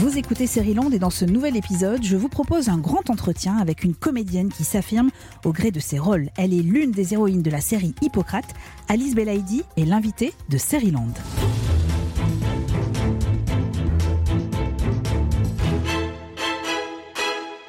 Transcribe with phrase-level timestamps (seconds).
[0.00, 3.82] Vous écoutez Land et dans ce nouvel épisode, je vous propose un grand entretien avec
[3.82, 5.10] une comédienne qui s'affirme
[5.44, 6.28] au gré de ses rôles.
[6.36, 8.54] Elle est l'une des héroïnes de la série Hippocrate.
[8.86, 11.08] Alice Belaïdi est l'invitée de Land.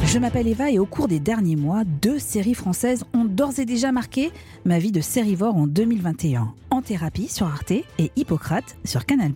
[0.05, 3.65] Je m'appelle Eva et au cours des derniers mois, deux séries françaises ont d'ores et
[3.65, 4.31] déjà marqué
[4.65, 6.53] ma vie de sérivore en 2021.
[6.81, 9.33] Thérapie sur Arte et Hippocrate sur Canal+,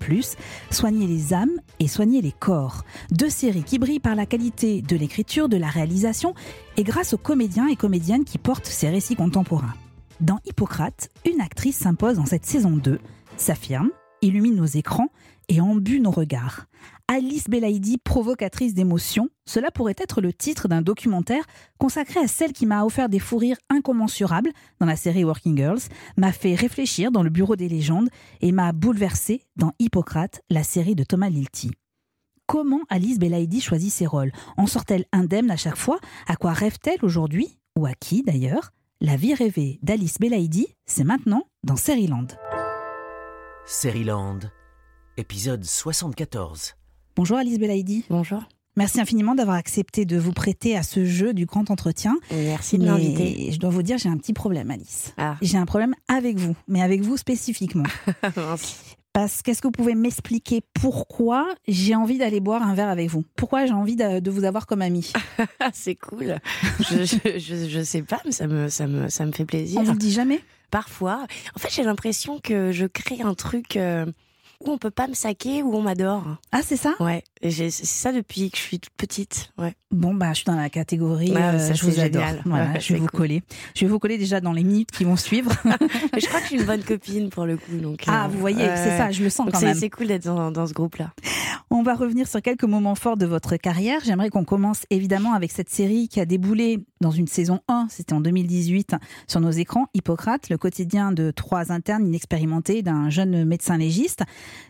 [0.71, 2.83] Soigner les âmes et Soigner les corps.
[3.11, 6.33] Deux séries qui brillent par la qualité de l'écriture, de la réalisation
[6.77, 9.73] et grâce aux comédiens et comédiennes qui portent ces récits contemporains.
[10.21, 12.99] Dans Hippocrate, une actrice s'impose en cette saison 2,
[13.37, 13.89] s'affirme,
[14.21, 15.09] illumine nos écrans
[15.49, 16.67] et embue nos regards.
[17.09, 21.43] Alice Belaïdi, provocatrice d'émotions, cela pourrait être le titre d'un documentaire
[21.77, 25.81] consacré à celle qui m'a offert des fous rires incommensurables dans la série Working Girls,
[26.15, 30.95] m'a fait réfléchir dans le bureau des légendes et m'a bouleversé dans Hippocrate, la série
[30.95, 31.71] de Thomas Lilti.
[32.47, 34.31] Comment Alice Belaïdi choisit ses rôles?
[34.55, 35.99] En sort-elle indemne à chaque fois?
[36.27, 37.57] À quoi rêve-t-elle aujourd'hui?
[37.77, 38.71] Ou à qui d'ailleurs?
[39.01, 42.27] La vie rêvée d'Alice Belaïdi, c'est maintenant dans Seriland.
[43.65, 44.39] Seriland,
[45.17, 46.75] épisode 74.
[47.15, 48.05] Bonjour Alice Belaïdi.
[48.09, 48.41] Bonjour.
[48.75, 52.17] Merci infiniment d'avoir accepté de vous prêter à ce jeu du grand entretien.
[52.31, 53.51] Merci de m'inviter.
[53.51, 55.13] Je dois vous dire, j'ai un petit problème, Alice.
[55.17, 55.37] Ah.
[55.43, 57.83] J'ai un problème avec vous, mais avec vous spécifiquement.
[59.13, 63.23] Parce qu'est-ce que vous pouvez m'expliquer pourquoi j'ai envie d'aller boire un verre avec vous?
[63.35, 65.13] Pourquoi j'ai envie de, vous avoir comme ami?
[65.73, 66.39] C'est cool.
[66.79, 69.79] Je, ne sais pas, mais ça me, ça me, ça me fait plaisir.
[69.79, 70.41] On vous le dit jamais?
[70.71, 71.27] Parfois.
[71.55, 73.77] En fait, j'ai l'impression que je crée un truc.
[73.77, 74.07] Euh,
[74.65, 76.23] où on peut pas me saquer, où on m'adore.
[76.51, 76.93] Ah, c'est ça?
[76.99, 79.51] Ouais, c'est ça depuis que je suis toute petite.
[79.57, 79.73] Ouais.
[79.91, 82.23] Bon, bah, je suis dans la catégorie, euh, je vous adore.
[82.45, 83.43] Voilà, je vais vous coller.
[83.75, 85.51] Je vais vous coller déjà dans les minutes qui vont suivre.
[85.63, 87.77] je crois que je suis une bonne copine pour le coup.
[87.81, 89.75] Donc, ah, vous voyez, c'est ça, je le sens quand même.
[89.75, 91.11] C'est cool d'être dans, dans ce groupe-là.
[91.69, 93.99] On va revenir sur quelques moments forts de votre carrière.
[94.03, 98.13] J'aimerais qu'on commence évidemment avec cette série qui a déboulé dans une saison 1, c'était
[98.13, 98.95] en 2018,
[99.27, 104.21] sur nos écrans, Hippocrate, le quotidien de trois internes inexpérimentés d'un jeune médecin légiste.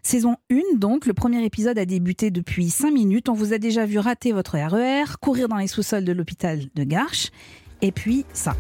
[0.01, 3.29] Saison 1, donc, le premier épisode a débuté depuis 5 minutes.
[3.29, 6.59] On vous a déjà vu rater votre RER, e courir dans les sous-sols de l'hôpital
[6.75, 7.29] de Garches,
[7.81, 8.55] et puis ça.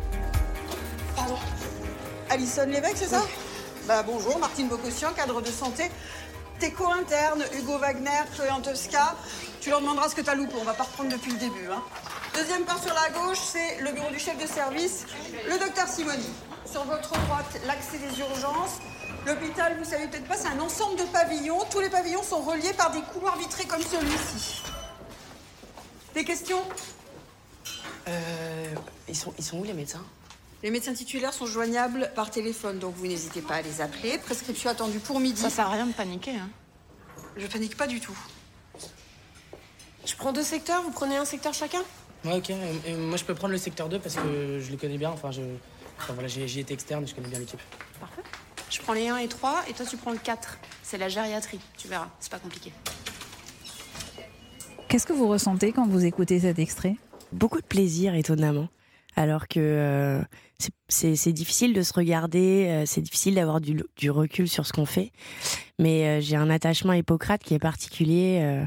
[1.15, 1.35] Pardon.
[2.29, 3.25] Alison Lévesque, c'est ça
[3.87, 5.83] Bah bonjour, Martine Bocossian, cadre de santé.
[6.59, 9.15] Tes co-internes, Hugo Wagner, Chloé Antosca,
[9.59, 10.53] tu leur demanderas ce que tu as loupé.
[10.59, 11.67] On va pas reprendre depuis le début.
[11.71, 11.81] Hein.
[12.35, 15.05] Deuxième part sur la gauche, c'est le bureau du chef de service,
[15.47, 16.29] le docteur Simoni.
[16.65, 18.79] Sur votre droite, l'accès des urgences.
[19.25, 21.59] L'hôpital, vous savez peut-être pas, c'est un ensemble de pavillons.
[21.71, 24.63] Tous les pavillons sont reliés par des couloirs vitrés comme celui-ci.
[26.13, 26.61] Des questions
[28.07, 28.65] euh,
[29.07, 30.03] ils, sont, ils sont où les médecins?
[30.61, 34.17] Les médecins titulaires sont joignables par téléphone, donc vous n'hésitez pas à les appeler.
[34.17, 35.41] Prescription attendue pour midi.
[35.41, 36.31] Ça sert à rien de paniquer.
[36.31, 36.49] Hein.
[37.35, 38.17] Je panique pas du tout.
[40.05, 41.81] Je prends deux secteurs, vous prenez un secteur chacun?
[42.25, 42.51] Ouais, ok.
[42.97, 45.11] moi, je peux prendre le secteur 2 parce que je le connais bien.
[45.11, 45.41] Enfin, je...
[46.09, 47.59] voilà, j'y étais externe, je connais bien l'équipe.
[47.99, 48.21] Parfait.
[48.73, 50.57] Je prends les 1 et 3 et toi, tu prends le 4.
[50.81, 52.09] C'est la gériatrie, tu verras.
[52.19, 52.71] C'est pas compliqué.
[54.87, 56.95] Qu'est-ce que vous ressentez quand vous écoutez cet extrait?
[57.31, 58.67] Beaucoup de plaisir, étonnamment
[59.15, 60.21] alors que euh,
[60.87, 65.11] c'est difficile de se regarder, euh, c'est difficile d'avoir du, recul sur ce qu'on fait.
[65.77, 68.65] Mais euh, j'ai un attachement à Hippocrate qui est particulier.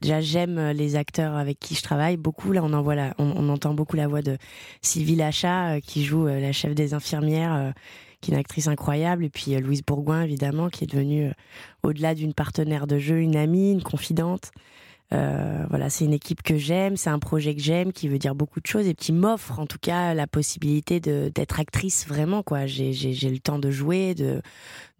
[0.00, 2.50] déjà, j'aime les acteurs avec qui je travaille beaucoup.
[2.50, 4.38] Là, on, en voit on, entend beaucoup la voix de
[4.82, 7.72] Sylvie Lachat qui joue la chef des infirmières
[8.28, 11.32] une actrice incroyable, et puis Louise Bourgoin, évidemment, qui est devenue,
[11.82, 14.52] au-delà d'une partenaire de jeu, une amie, une confidente.
[15.12, 18.34] Euh, voilà, c'est une équipe que j'aime, c'est un projet que j'aime, qui veut dire
[18.34, 22.42] beaucoup de choses et qui m'offre en tout cas la possibilité d'être actrice vraiment.
[22.42, 22.66] quoi.
[22.66, 22.90] J'ai
[23.30, 24.42] le temps de jouer, de,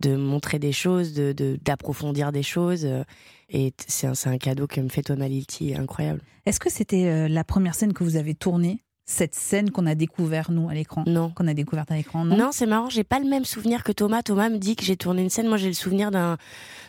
[0.00, 2.84] de montrer des choses, d'approfondir de, des choses.
[2.84, 3.03] Euh,
[3.48, 6.20] et c'est un, un, cadeau que me fait Thomas Lilti, incroyable.
[6.47, 8.85] Est-ce que c'était euh, la première scène que vous avez tournée?
[9.06, 11.31] Cette scène qu'on a découvert nous à l'écran Non.
[11.31, 13.93] Qu'on a découverte à l'écran Non, non c'est marrant, j'ai pas le même souvenir que
[13.93, 14.22] Thomas.
[14.22, 15.47] Thomas me dit que j'ai tourné une scène.
[15.47, 16.36] Moi, j'ai le souvenir d'un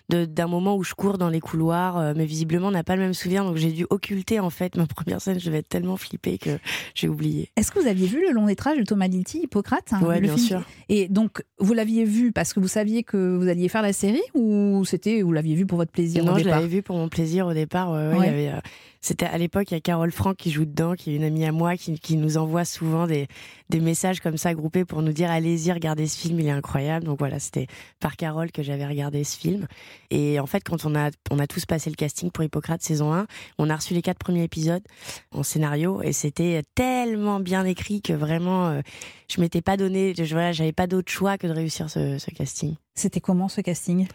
[0.09, 3.01] d'un moment où je cours dans les couloirs, euh, mais visiblement on n'a pas le
[3.01, 5.37] même souvenir, donc j'ai dû occulter en fait ma première scène.
[5.37, 6.59] Je vais être tellement flippée que
[6.95, 7.49] j'ai oublié.
[7.57, 10.37] Est-ce que vous aviez vu le long métrage de Thomas Lilti, Hippocrate hein, Oui, bien
[10.37, 10.61] sûr.
[10.87, 14.23] Et donc vous l'aviez vu parce que vous saviez que vous alliez faire la série
[14.33, 17.47] ou c'était vous l'aviez vu pour votre plaisir Non, je l'avais vu pour mon plaisir
[17.47, 17.89] au départ.
[18.13, 18.61] Il y avait, euh,
[19.07, 21.45] c'était à l'époque, il y a Carole Franck qui joue dedans, qui est une amie
[21.45, 23.29] à moi, qui, nous envoie souvent des,
[23.73, 27.05] messages comme ça groupés pour nous dire allez-y, regardez ce film, il est incroyable.
[27.05, 27.67] Donc voilà, c'était
[28.01, 29.65] par Carole que j'avais regardé ce film.
[30.09, 33.13] Et en fait, quand on a, on a tous passé le casting pour Hippocrate saison
[33.13, 33.27] 1,
[33.59, 34.83] on a reçu les quatre premiers épisodes
[35.31, 38.81] en scénario et c'était tellement bien écrit que vraiment, euh,
[39.29, 42.75] je m'étais pas donné, je, voilà, j'avais pas d'autre choix que de réussir ce casting.
[42.93, 44.05] C'était comment ce casting?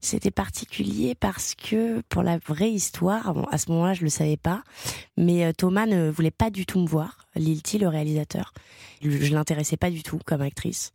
[0.00, 4.62] C'était particulier parce que, pour la vraie histoire, à ce moment-là, je le savais pas,
[5.16, 7.23] mais Thomas ne voulait pas du tout me voir.
[7.36, 8.52] Lilti, le réalisateur.
[9.02, 10.92] Je l'intéressais pas du tout comme actrice.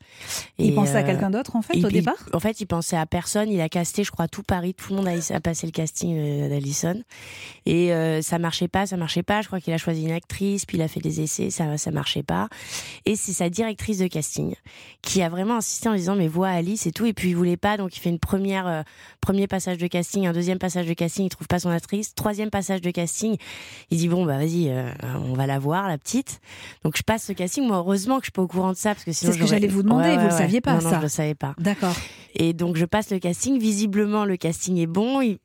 [0.57, 2.15] il pensait à quelqu'un d'autre en fait au départ?
[2.33, 3.51] En fait, il pensait à personne.
[3.51, 4.73] Il a casté, je crois, tout Paris.
[4.73, 7.03] Tout le monde a, passé le casting d'Alison.
[7.67, 7.91] Et
[8.21, 9.41] ça marchait pas, ça marchait pas.
[9.41, 11.91] Je crois qu'il a choisi une actrice, puis il a fait des essais, ça, ça
[11.91, 12.49] marchait pas.
[13.05, 14.55] Et c'est sa directrice de casting
[15.01, 17.05] qui a vraiment insisté en disant mais vois Alice et tout.
[17.05, 18.83] Et puis il voulait pas, donc il fait une première, euh,
[19.21, 22.49] premier passage de casting, un deuxième passage de casting, il trouve pas son actrice, troisième
[22.49, 23.37] passage de casting,
[23.89, 26.28] il dit bon bah vas-y, euh, on va la voir la petite.
[26.83, 27.65] Donc je passe ce casting.
[27.65, 29.43] Moi heureusement que je suis pas au courant de ça parce que sinon c'est ce
[29.43, 30.17] que j'allais vous demander.
[30.17, 31.55] vous le saviez pas non, ça je le savais pas.
[31.57, 31.95] D'accord.
[32.35, 33.59] Et donc je passe le casting.
[33.59, 35.21] Visiblement le casting est bon.
[35.21, 35.39] Il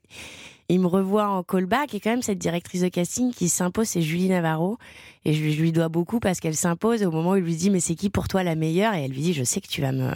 [0.67, 4.01] il me revoit en callback et quand même cette directrice de casting qui s'impose, c'est
[4.01, 4.77] Julie Navarro
[5.23, 7.79] et je, lui dois beaucoup parce qu'elle s'impose au moment où il lui dit mais
[7.79, 8.95] c'est qui pour toi la meilleure?
[8.95, 10.11] Et elle lui dit je sais que tu vas me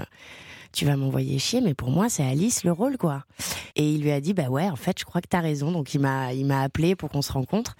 [0.72, 3.26] tu vas m'envoyer chier mais pour moi c'est Alice le rôle quoi.
[3.76, 5.94] Et il lui a dit bah ouais en fait je crois que t'as raison donc
[5.94, 7.76] il m'a il m'a appelé pour qu'on se rencontre.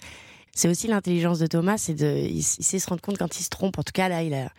[0.60, 3.48] C'est aussi l'intelligence de Thomas, c'est de il sait se rendre compte quand il se
[3.48, 3.78] trompe.
[3.78, 4.50] En tout cas là il a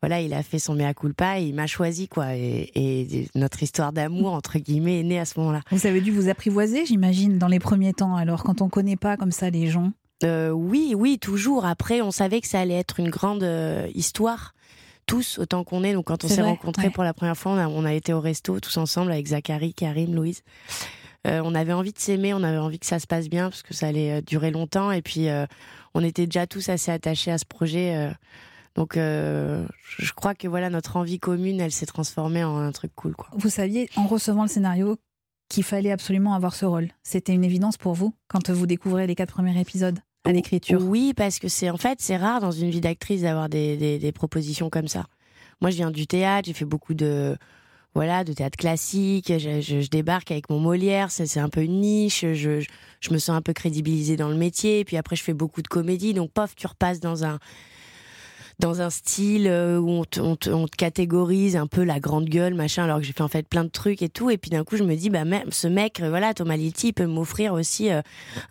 [0.00, 2.34] voilà, il a fait son mea culpa et il m'a choisi, quoi.
[2.34, 5.60] Et, notre histoire d'amour, entre guillemets, est née à ce moment-là.
[5.70, 9.16] Vous avez dû vous apprivoiser, j'imagine, dans les premiers temps, alors, quand on connaît pas
[9.16, 9.92] comme ça les gens
[10.24, 11.66] euh, Oui, oui, toujours.
[11.66, 14.54] Après, on savait que ça allait être une grande euh, histoire.
[15.06, 15.92] Tous, autant qu'on est.
[15.92, 18.76] Donc, quand on s'est rencontrés pour la première fois, on a, été au resto tous
[18.78, 20.42] ensemble avec Zachary, Karim, Louise.
[21.26, 23.62] Euh, on avait envie de s'aimer, on avait envie que ça se passe bien parce
[23.62, 24.90] que ça allait durer longtemps.
[24.90, 25.28] Et puis,
[25.94, 28.12] on était déjà tous assez attachés à ce projet.
[28.74, 29.66] Donc, euh,
[29.98, 33.14] je crois que voilà, notre envie commune, elle s'est transformée en un truc cool.
[33.14, 33.28] Quoi.
[33.34, 34.96] Vous saviez, en recevant le scénario,
[35.48, 36.88] qu'il fallait absolument avoir ce rôle.
[37.02, 41.12] C'était une évidence pour vous quand vous découvrez les quatre premiers épisodes à l'écriture Oui,
[41.14, 44.70] parce que c'est en fait, c'est rare dans une vie d'actrice d'avoir des, des, propositions
[44.70, 45.06] comme ça.
[45.60, 47.36] Moi, je viens du théâtre, j'ai fait beaucoup de
[47.94, 49.32] voilà, de théâtre classique.
[49.38, 52.24] Je, je, débarque avec mon Molière, c'est un peu une niche.
[52.32, 52.60] Je,
[53.00, 54.80] je, me sens un peu crédibilisée dans le métier.
[54.80, 56.14] Et puis après, je fais beaucoup de comédie.
[56.14, 57.38] Donc, pof, tu repasses dans un
[58.58, 62.98] dans un style euh, où on te, catégorise un peu la grande gueule, machin, alors
[62.98, 64.30] que j'ai fait en fait plein de trucs et tout.
[64.30, 66.92] Et puis d'un coup, je me dis, bah, même ce mec, euh, voilà, Thomas Litti,
[66.92, 68.02] peut m'offrir aussi euh,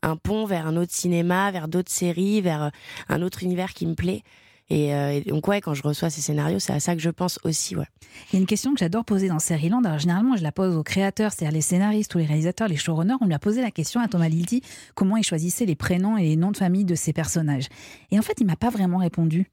[0.01, 2.71] un pont vers un autre cinéma, vers d'autres séries, vers
[3.09, 4.23] un autre univers qui me plaît.
[4.71, 7.39] Euh, et, donc, ouais, quand je reçois ces scénarios, c'est à ça que je pense
[7.43, 7.75] aussi.
[7.75, 7.85] Ouais.
[8.31, 9.37] Il y a une question que j'adore poser dans
[9.69, 9.83] Land.
[9.83, 13.15] Alors, généralement, je la pose aux créateurs, c'est-à-dire les scénaristes ou les réalisateurs, les showrunners.
[13.21, 14.61] On lui a posé la question à Thomas Lilti
[14.95, 17.67] comment il choisissait les prénoms et les noms de famille de ses personnages.
[18.11, 19.47] Et en fait, il m'a pas vraiment répondu.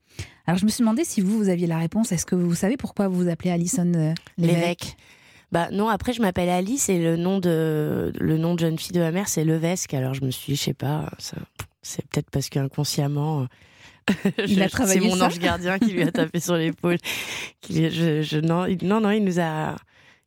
[0.47, 2.13] Alors, je me suis demandé si vous, vous aviez la réponse.
[2.13, 4.97] Est-ce que vous savez pourquoi vous vous appelez Alison euh, Lévesque?
[5.51, 8.93] Bah non, après je m'appelle Alice et le nom de le nom de jeune fille
[8.93, 9.95] de ma mère c'est Levesque.
[9.95, 11.11] Alors je me suis, dit, je sais pas,
[11.81, 13.47] c'est peut-être parce qu'inconsciemment
[14.47, 16.99] il a travaillé C'est mon ange gardien qui lui a tapé sur l'épaule.
[17.71, 19.77] Je, non, non, non, il nous a,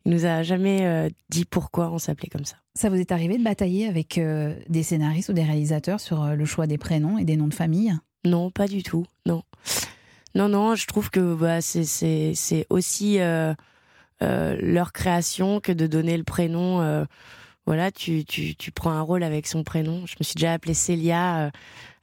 [0.06, 2.57] il nous a jamais euh, dit pourquoi on s'appelait comme ça.
[2.74, 6.36] Ça vous est arrivé de batailler avec euh, des scénaristes ou des réalisateurs sur euh,
[6.36, 7.94] le choix des prénoms et des noms de famille?
[8.25, 9.06] Non, pas du tout.
[9.25, 9.44] Non,
[10.36, 10.75] non, non.
[10.75, 13.19] Je trouve que bah, c'est aussi
[14.19, 17.06] leur création que de donner le prénom.
[17.66, 20.06] voilà, tu, tu, tu prends un rôle avec son prénom.
[20.06, 21.51] Je me suis déjà appelée Célia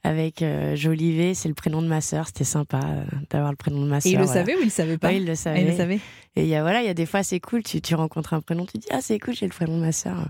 [0.03, 2.27] avec euh, Jolivet, c'est le prénom de ma sœur.
[2.27, 4.11] C'était sympa euh, d'avoir le prénom de ma sœur.
[4.11, 5.61] Et il le savait ou il le savait pas il le savait.
[5.61, 5.99] il le savait.
[6.35, 7.63] Et il y a voilà, il y a des fois c'est cool.
[7.63, 9.91] Tu, tu rencontres un prénom, tu dis ah c'est cool, j'ai le prénom de ma
[9.91, 10.29] sœur.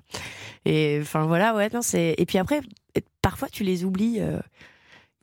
[0.65, 2.15] Et enfin voilà, ouais non c'est.
[2.17, 2.61] Et puis après,
[3.21, 4.17] parfois tu les oublies.
[4.19, 4.39] Euh,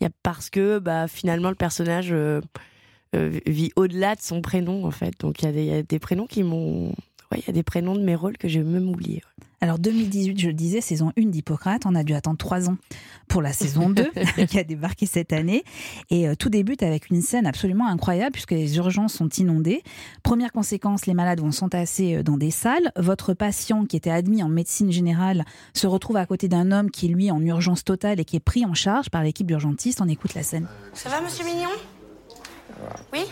[0.00, 2.14] il y a parce que bah finalement le personnage
[3.14, 5.14] vit au-delà de son prénom en fait.
[5.20, 6.92] Donc il y, y, a des prénoms qui m'ont
[7.32, 9.22] ouais, il y a des prénoms de mes rôles que j'ai même oubliés.
[9.62, 12.76] Alors 2018, je le disais, saison 1 d'Hippocrate, on a dû attendre trois ans
[13.26, 14.10] pour la saison 2
[14.48, 15.64] qui a débarqué cette année.
[16.10, 19.82] Et euh, tout débute avec une scène absolument incroyable puisque les urgences sont inondées.
[20.22, 22.92] Première conséquence, les malades vont s'entasser euh, dans des salles.
[22.96, 27.06] Votre patient qui était admis en médecine générale se retrouve à côté d'un homme qui
[27.06, 30.02] est lui en urgence totale et qui est pris en charge par l'équipe d'urgentistes.
[30.02, 30.66] On écoute la scène.
[30.92, 31.70] Ça va monsieur Mignon?
[33.12, 33.26] Oui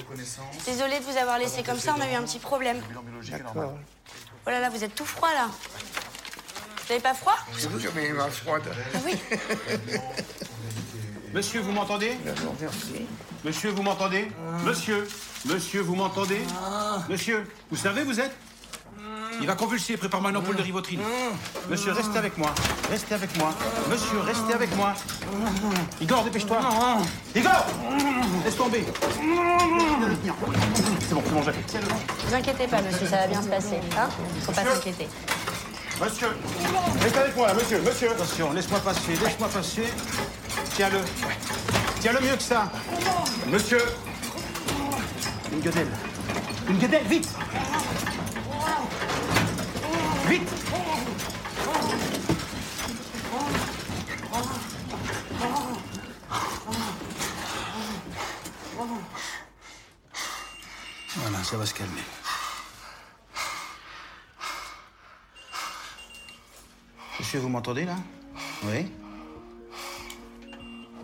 [0.67, 2.81] Désolée de vous avoir laissé comme ça, on a eu un petit problème.
[4.47, 5.49] Oh là là, vous êtes tout froid là.
[5.49, 8.63] Vous n'avez pas froid C'est vous qui avez froide.
[8.95, 9.19] Ah oui.
[11.35, 12.17] Monsieur, vous m'entendez
[13.45, 14.31] Monsieur, vous m'entendez
[14.65, 15.09] Monsieur,
[15.45, 16.41] monsieur, vous m'entendez
[17.09, 18.31] Monsieur, vous savez, vous êtes
[19.40, 21.00] il va convulser, prépare-moi une ampoule de rivotrine.
[21.68, 22.54] Monsieur, restez avec moi.
[22.90, 23.52] Restez avec moi.
[23.90, 24.94] Monsieur, restez avec moi.
[26.00, 26.59] Igor, dépêche-toi.
[27.35, 27.66] Igor
[28.44, 28.85] Laisse tomber.
[31.00, 31.78] C'est bon, c'est bon, j'ai.
[32.26, 33.80] Vous inquiétez pas, monsieur, ça va bien se passer.
[33.99, 34.09] Hein?
[34.42, 35.09] Faut pas s'inquiéter.
[36.00, 36.28] Monsieur,
[37.00, 38.11] restez avec moi monsieur, monsieur.
[38.11, 39.85] Attention, laisse-moi passer, laisse-moi passer.
[40.75, 40.99] Tiens-le.
[42.00, 42.71] Tiens-le mieux que ça.
[43.52, 43.83] Monsieur.
[45.52, 45.88] Une guedelle.
[46.68, 47.28] Une guedelle, vite
[50.29, 50.49] Vite
[61.17, 62.03] Voilà, ça va se calmer.
[67.19, 67.97] Monsieur, vous m'entendez là
[68.65, 68.91] Oui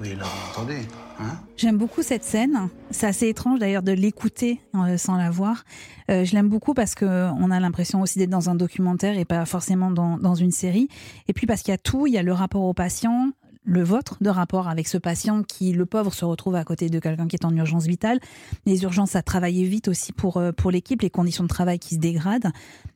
[0.01, 0.79] Oui, là, m'entendez
[1.19, 2.71] hein J'aime beaucoup cette scène.
[2.91, 5.65] C'est assez étrange d'ailleurs de l'écouter euh, sans la voir.
[6.11, 9.27] Euh, je l'aime beaucoup parce que on a l'impression aussi d'être dans un documentaire et
[9.27, 10.89] pas forcément dans, dans une série.
[11.29, 13.83] Et puis parce qu'il y a tout, il y a le rapport au patient, le
[13.83, 17.29] vôtre de rapport avec ce patient qui, le pauvre, se retrouve à côté de quelqu'un
[17.29, 18.21] qui est en urgence vitale.
[18.65, 21.97] Les urgences à travailler vite aussi pour, euh, pour l'équipe, les conditions de travail qui
[21.97, 22.53] se dégradent.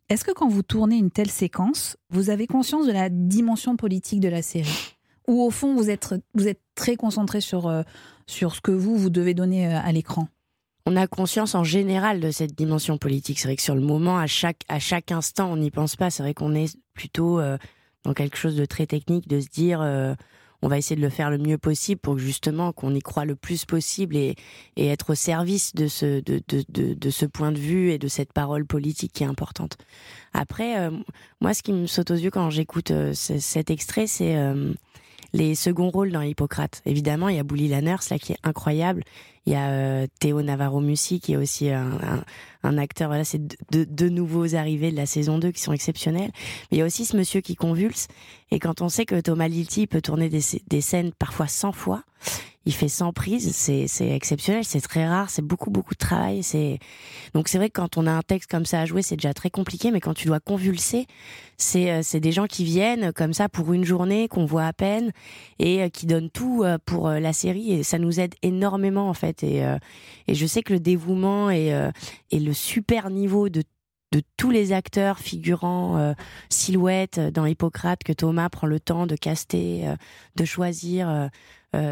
[0.09, 4.21] Est-ce que quand vous tournez une telle séquence, vous avez conscience de la dimension politique
[4.21, 4.97] de la série?
[5.29, 7.83] Ou au fond, vous êtes, vous êtes très concentré sur, euh,
[8.26, 10.28] sur ce que vous, vous devez donner euh, à l'écran
[10.87, 13.38] on a conscience en général de cette dimension politique.
[13.38, 16.11] C'est vrai que sur le moment, à chaque, à chaque instant, on n'y pense pas.
[16.11, 17.40] C'est vrai qu'on est plutôt
[18.02, 19.81] dans quelque chose de très technique, de se dire,
[20.64, 23.37] on va essayer de le faire le mieux possible pour justement qu'on y croit le
[23.37, 24.35] plus possible et,
[24.78, 28.64] être au service de ce, de, de, ce point de vue et de cette parole
[28.64, 29.76] politique qui est importante.
[30.33, 30.90] Après, euh,
[31.43, 34.73] moi, ce qui me saute aux yeux quand j'écoute euh, cet extrait, c'est euh,
[35.35, 36.81] les seconds rôles dans Hippocrate.
[36.87, 39.03] Évidemment, il y a Bouli Lanners là qui est incroyable.
[39.47, 42.25] Il y a Théo Navarro Mussi qui est aussi un,
[42.63, 43.09] un, acteur.
[43.09, 46.31] Voilà, c'est deux, deux, nouveaux arrivés de la saison 2 qui sont exceptionnels.
[46.71, 48.09] Mais il y a aussi ce monsieur qui convulse.
[48.51, 52.05] Et quand on sait que Thomas Lilti peut tourner des, des scènes parfois 100 fois,
[52.67, 56.41] il fait 100 prises, c'est, exceptionnel, c'est très rare, c'est beaucoup beaucoup de travail.
[57.35, 59.35] Donc c'est vrai que quand on a un texte comme ça à jouer, c'est déjà
[59.35, 61.07] très compliqué, mais quand tu dois convulser,
[61.59, 64.73] c'est euh, c'est des gens qui viennent comme ça pour une journée qu'on voit à
[64.73, 65.13] peine
[65.59, 69.15] et euh, qui donnent tout euh, pour la série et ça nous aide énormément en
[69.15, 69.34] fait.
[69.43, 69.62] Et
[70.26, 71.73] et je sais que le dévouement et
[72.31, 73.62] et le super niveau de
[74.37, 76.12] tous les acteurs figurants euh,
[76.49, 79.93] silhouettes dans Hippocrate que Thomas prend le temps de caster,
[80.37, 81.09] de choisir.
[81.09, 81.29] Euh,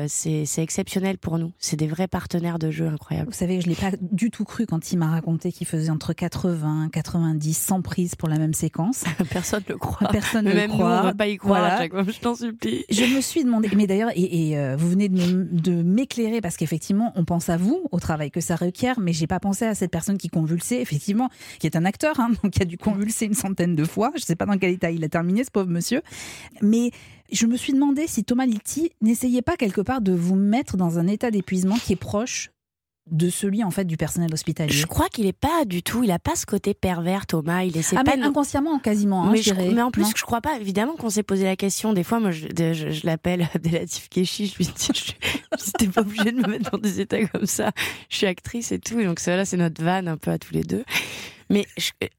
[0.08, 1.52] c'est exceptionnel pour nous.
[1.58, 3.30] C'est des vrais partenaires de jeu incroyables.
[3.30, 6.12] Vous savez, je l'ai pas du tout cru quand il m'a raconté qu'il faisait entre
[6.12, 9.04] 80, 90, 100 prises pour la même séquence.
[9.30, 10.08] Personne ne le croit.
[10.08, 11.00] Personne ne le croit.
[11.00, 12.04] on va pas y croire à chaque fois.
[12.04, 12.84] Je t'en supplie.
[12.90, 17.24] Je me suis demandé, mais d'ailleurs, et, euh, vous venez de m'éclairer parce qu'effectivement, on
[17.24, 20.18] pense à vous, au travail que ça requiert, mais j'ai pas pensé à cette personne
[20.18, 23.74] qui convulsait, effectivement, qui est un acteur, hein, donc qui a dû convulser une centaine
[23.74, 24.12] de fois.
[24.16, 26.02] Je sais pas dans quel état il a terminé, ce pauvre monsieur.
[26.60, 26.90] Mais
[27.32, 30.98] je me suis demandé si Thomas Litti n'essayait pas quelque part de vous mettre dans
[30.98, 32.50] un état d'épuisement qui est proche
[33.10, 34.72] de celui en fait du personnel hospitalier.
[34.72, 37.76] Je crois qu'il est pas du tout, il a pas ce côté pervers Thomas, il
[37.76, 39.24] essaie ah, pas mais inconsciemment quasiment.
[39.24, 40.56] Hein, mais, mais, en plus je crois pas.
[40.60, 41.92] Évidemment qu'on s'est posé la question.
[41.92, 45.16] Des fois, moi, je, je, l'appelle Abdelatif Keshi, je lui dis,
[45.78, 47.72] t'es pas obligé de me mettre dans des états comme ça.
[48.08, 50.54] Je suis actrice et tout, donc ça là, c'est notre vanne un peu à tous
[50.54, 50.84] les deux.
[51.52, 51.66] Mais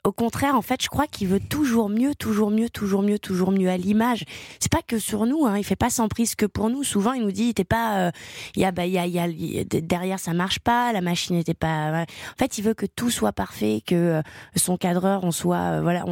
[0.05, 3.51] au contraire, en fait, je crois qu'il veut toujours mieux, toujours mieux, toujours mieux, toujours
[3.51, 4.23] mieux à l'image.
[4.59, 6.83] C'est pas que sur nous, hein, il fait pas sans prise que pour nous.
[6.83, 8.11] Souvent, il nous dit, t'es pas,
[8.55, 9.27] il y a, bah, y a, y a,
[9.63, 12.03] derrière ça marche pas, la machine n'était pas.
[12.03, 14.21] En fait, il veut que tout soit parfait, que euh,
[14.55, 16.05] son cadreur, on soit, euh, voilà.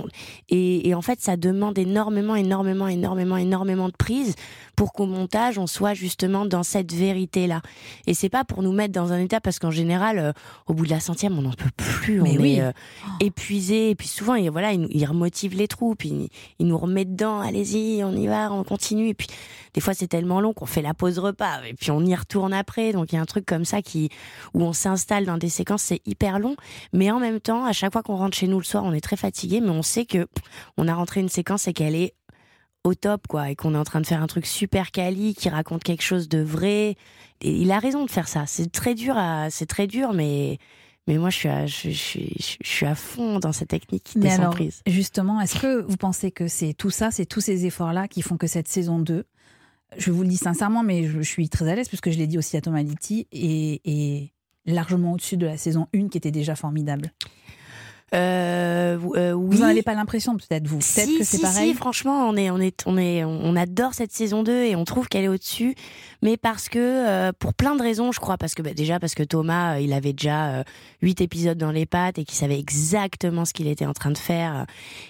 [0.49, 4.35] Et, et en fait, ça demande énormément, énormément, énormément, énormément de prise
[4.81, 7.61] pour qu'au montage, on soit justement dans cette vérité-là.
[8.07, 10.31] Et c'est pas pour nous mettre dans un état, parce qu'en général, euh,
[10.65, 12.19] au bout de la centième, on n'en peut plus.
[12.19, 12.55] Mais on oui.
[12.55, 12.73] est
[13.23, 13.91] épuisé.
[13.91, 18.03] Et puis souvent, il, voilà, il, remotive les troupes, il, il nous remet dedans, allez-y,
[18.03, 19.09] on y va, on continue.
[19.09, 19.27] Et puis
[19.75, 22.51] des fois, c'est tellement long qu'on fait la pause repas, et puis on y retourne
[22.51, 22.91] après.
[22.91, 24.09] Donc il y a un truc comme ça qui
[24.55, 26.55] où on s'installe dans des séquences, c'est hyper long.
[26.91, 29.01] Mais en même temps, à chaque fois qu'on rentre chez nous le soir, on est
[29.01, 30.27] très fatigué, mais on sait que
[30.77, 32.15] on a rentré une séquence et qu'elle est
[32.83, 35.49] au top, quoi, et qu'on est en train de faire un truc super quali, qui
[35.49, 36.95] raconte quelque chose de vrai.
[37.41, 38.45] Et il a raison de faire ça.
[38.47, 40.57] C'est très dur à, c'est très dur, mais,
[41.07, 44.29] mais moi, je suis à, je, je, je, suis à fond dans cette technique des
[44.29, 44.57] alors.
[44.87, 48.37] Justement, est-ce que vous pensez que c'est tout ça, c'est tous ces efforts-là qui font
[48.37, 49.25] que cette saison 2,
[49.97, 52.37] je vous le dis sincèrement, mais je, suis très à l'aise, puisque je l'ai dit
[52.37, 54.31] aussi à Thomas Litti, est, est
[54.65, 57.11] largement au-dessus de la saison 1 qui était déjà formidable
[58.13, 59.55] euh, euh, oui.
[59.55, 60.79] Vous n'en avez pas l'impression peut-être vous?
[60.79, 61.69] Peut-être si, que c'est si, pareil?
[61.69, 64.83] Si, franchement, on est, on est, on est, on adore cette saison 2 et on
[64.83, 65.75] trouve qu'elle est au-dessus,
[66.21, 69.15] mais parce que euh, pour plein de raisons, je crois, parce que bah, déjà parce
[69.15, 70.63] que Thomas, euh, il avait déjà
[71.01, 74.17] huit épisodes dans les pattes et qu'il savait exactement ce qu'il était en train de
[74.17, 74.65] faire,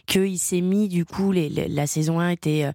[0.05, 2.71] qu'il s'est mis du coup, les, la saison 1 était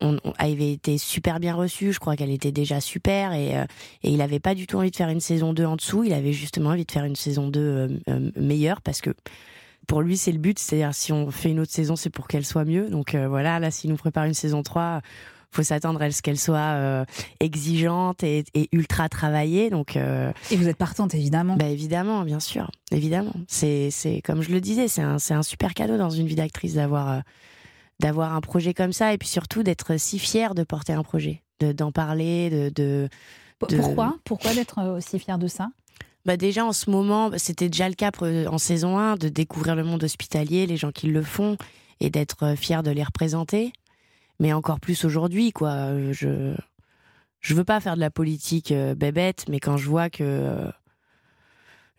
[0.00, 1.92] on, on, avait été super bien reçue.
[1.92, 4.96] Je crois qu'elle était déjà super et, et il avait pas du tout envie de
[4.96, 6.04] faire une saison 2 en dessous.
[6.04, 9.10] Il avait justement envie de faire une saison 2 euh, meilleure parce que
[9.88, 10.58] pour lui, c'est le but.
[10.60, 12.88] C'est-à-dire, si on fait une autre saison, c'est pour qu'elle soit mieux.
[12.88, 15.00] Donc euh, voilà, là, s'il nous prépare une saison 3,
[15.50, 17.04] faut s'attendre à ce qu'elle soit euh,
[17.40, 19.70] exigeante et, et, ultra travaillée.
[19.70, 21.56] Donc, euh, et vous êtes partante, évidemment.
[21.56, 23.32] Bah évidemment, bien sûr, évidemment.
[23.48, 26.74] C'est, c'est comme je le disais, c'est un, un super cadeau dans une vie d'actrice
[26.74, 27.22] d'avoir
[27.98, 31.42] d'avoir un projet comme ça et puis surtout d'être si fier de porter un projet,
[31.60, 33.08] d'en parler, de, de,
[33.58, 34.16] Pourquoi?
[34.22, 35.70] Pourquoi d'être aussi fier de ça?
[36.24, 38.10] Bah déjà en ce moment, c'était déjà le cas
[38.48, 41.56] en saison 1 de découvrir le monde hospitalier, les gens qui le font
[42.00, 43.72] et d'être fier de les représenter.
[44.40, 45.90] Mais encore plus aujourd'hui, quoi.
[46.12, 46.54] Je
[47.40, 50.70] je veux pas faire de la politique bébête, mais quand je vois que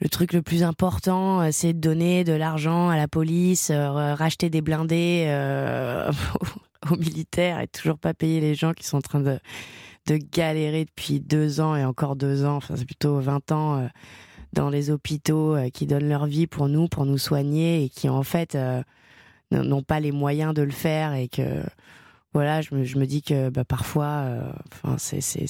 [0.01, 4.15] le truc le plus important, euh, c'est de donner de l'argent à la police, euh,
[4.15, 6.09] racheter des blindés euh,
[6.89, 9.39] aux militaires et toujours pas payer les gens qui sont en train de,
[10.07, 13.89] de galérer depuis deux ans et encore deux ans, enfin c'est plutôt 20 ans
[14.53, 18.23] dans les hôpitaux qui donnent leur vie pour nous, pour nous soigner et qui en
[18.23, 18.57] fait
[19.51, 21.63] n'ont pas les moyens de le faire et que
[22.33, 24.25] voilà, je me, dis que bah, parfois,
[24.97, 25.43] c'est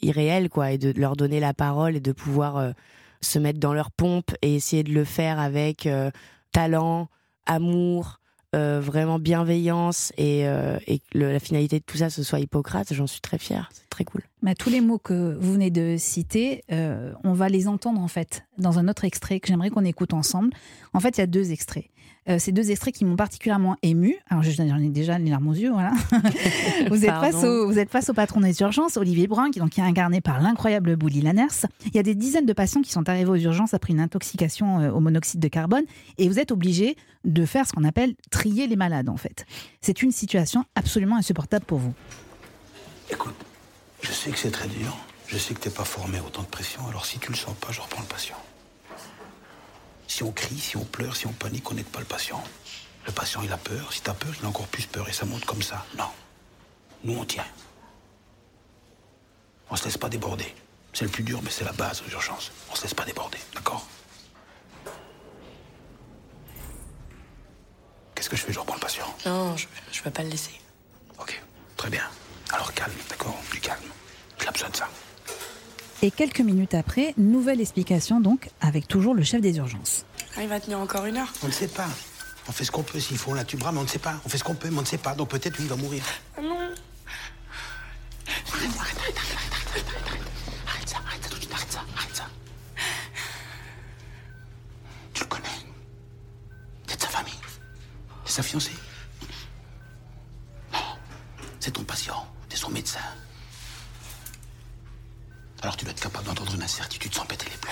[0.00, 2.72] irréel quoi, et de leur donner la parole et de pouvoir
[3.20, 6.10] se mettre dans leur pompe et essayer de le faire avec euh,
[6.52, 7.08] talent,
[7.46, 8.19] amour,
[8.54, 10.78] euh, vraiment bienveillance et, euh,
[11.12, 14.22] la finalité de tout ça ce soit Hippocrate, j'en suis très fière, c'est très cool.
[14.58, 18.78] Tous les mots que vous venez de citer, on va les entendre en fait dans
[18.78, 20.52] un autre extrait que j'aimerais qu'on écoute ensemble.
[20.94, 21.86] En fait, il y a deux extraits.
[22.28, 24.16] Euh, ces deux extraits qui m'ont particulièrement ému.
[24.28, 25.92] Alors, j'en ai déjà les larmes aux yeux, voilà.
[26.90, 29.78] vous, êtes face au, vous êtes face au patron des urgences, Olivier Brun, qui, donc,
[29.78, 31.66] est incarné par l'incroyable Bouli Lanners.
[31.86, 34.80] Il y a des dizaines de patients qui sont arrivés aux urgences après une intoxication
[34.80, 35.84] euh, au monoxyde de carbone,
[36.18, 39.46] et vous êtes obligé de faire ce qu'on appelle trier les malades, en fait.
[39.80, 41.94] C'est une situation absolument insupportable pour vous.
[43.10, 43.34] Écoute,
[44.02, 44.96] je sais que c'est très dur.
[45.26, 47.54] Je sais que t'es pas formé à autant de pression, alors si tu le sens
[47.54, 48.36] pas, je reprends le patient.
[50.10, 52.42] Si on crie, si on pleure, si on panique, on n'aide pas le patient.
[53.06, 53.92] Le patient, il a peur.
[53.92, 55.86] Si t'as peur, il a encore plus peur et ça monte comme ça.
[55.96, 56.10] Non.
[57.04, 57.46] Nous, on tient.
[59.70, 60.52] On se laisse pas déborder.
[60.92, 62.50] C'est le plus dur, mais c'est la base aux urgences.
[62.72, 63.86] On se laisse pas déborder, d'accord?
[68.16, 69.06] Qu'est-ce que je fais Je reprends le patient?
[69.26, 70.60] Non, je, je peux pas le laisser.
[71.20, 71.40] Ok,
[71.76, 72.02] très bien.
[72.52, 73.38] Alors calme, d'accord?
[73.52, 73.80] Du calme.
[74.40, 74.88] Il a besoin de ça.
[76.02, 80.04] Et quelques minutes après, nouvelle explication donc, avec toujours le chef des urgences.
[80.36, 81.88] Ah, il va tenir encore une heure On ne sait pas.
[82.48, 82.98] On fait ce qu'on peut.
[82.98, 84.14] S'il faut, on l'intubera, mais on ne sait pas.
[84.24, 85.14] On fait ce qu'on peut, mais on ne sait pas.
[85.14, 86.02] Donc peut-être lui, il va mourir.
[86.38, 86.78] Ah non Arrête,
[88.78, 90.20] arrête, arrête, arrête, arrête, arrête, arrête,
[90.66, 92.24] arrête ça, arrête ça tout de suite, arrête ça, arrête ça.
[95.12, 95.44] Tu le connais
[96.86, 97.34] C'est de sa famille
[98.24, 98.72] C'est sa fiancée
[100.72, 100.78] Non,
[101.58, 103.00] c'est ton patient, c'est son médecin.
[105.62, 107.70] Alors tu dois être capable d'entendre une incertitude sans péter les plombs.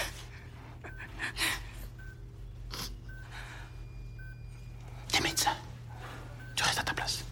[5.09, 5.53] T'es médecin.
[6.55, 7.24] Tu restes à ta place.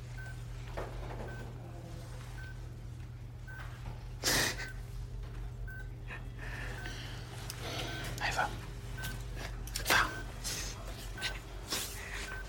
[8.22, 8.48] Allez, va.
[9.88, 9.96] Va.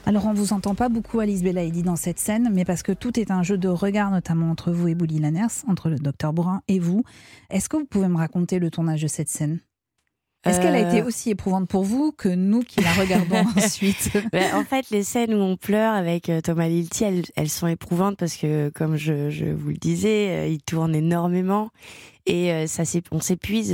[0.05, 3.19] Alors on vous entend pas beaucoup Alice Belaïdi dans cette scène, mais parce que tout
[3.19, 6.61] est un jeu de regard, notamment entre vous et Bouli Lanners, entre le docteur Brun
[6.67, 7.03] et vous.
[7.49, 9.59] Est-ce que vous pouvez me raconter le tournage de cette scène?
[10.45, 11.05] Est-ce qu'elle a été euh.
[11.05, 14.11] aussi éprouvante pour vous que nous qui la regardons ensuite?
[14.31, 17.03] Ben, En fait, les scènes où on pleure avec euh, Thomas Lilti,
[17.35, 21.69] elles, sont éprouvantes parce que, comme je, vous le disais, euh, il tourne énormément
[22.25, 23.73] et ça on s'épuise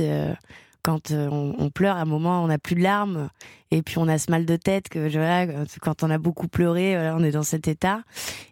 [0.84, 1.96] quand on, pleure.
[1.96, 3.30] À un moment, on n'a plus de larmes
[3.72, 5.46] et puis on a ce mal de tête que voilà,
[5.80, 8.02] quand on a beaucoup pleuré, on est dans cet état.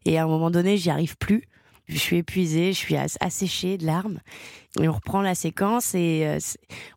[0.05, 1.45] Et à un moment donné, j'y arrive plus
[1.93, 4.19] je suis épuisée, je suis asséchée de larmes.
[4.81, 6.39] Et on reprend la séquence et euh,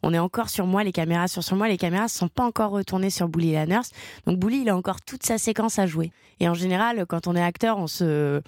[0.01, 2.45] on est encore sur moi, les caméras sont sur moi, les caméras ne sont pas
[2.45, 3.91] encore retournées sur Bully la nurse.
[4.25, 6.11] Donc Bully, il a encore toute sa séquence à jouer.
[6.39, 8.41] Et en général, quand on est acteur, on se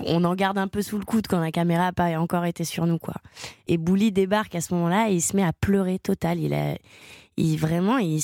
[0.00, 2.64] on en garde un peu sous le coude quand la caméra n'a pas encore été
[2.64, 3.14] sur nous quoi.
[3.68, 6.38] Et Bully débarque à ce moment-là et il se met à pleurer total.
[6.38, 6.76] Il a
[7.36, 8.20] il vraiment il,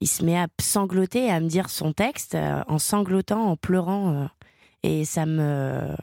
[0.00, 4.12] il, se met à sangloter, à me dire son texte euh, en sanglotant, en pleurant.
[4.12, 4.26] Euh,
[4.82, 5.94] et ça me.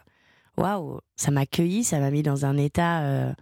[0.58, 1.00] Waouh!
[1.16, 3.34] Ça m'a accueilli, ça m'a mis dans un état euh,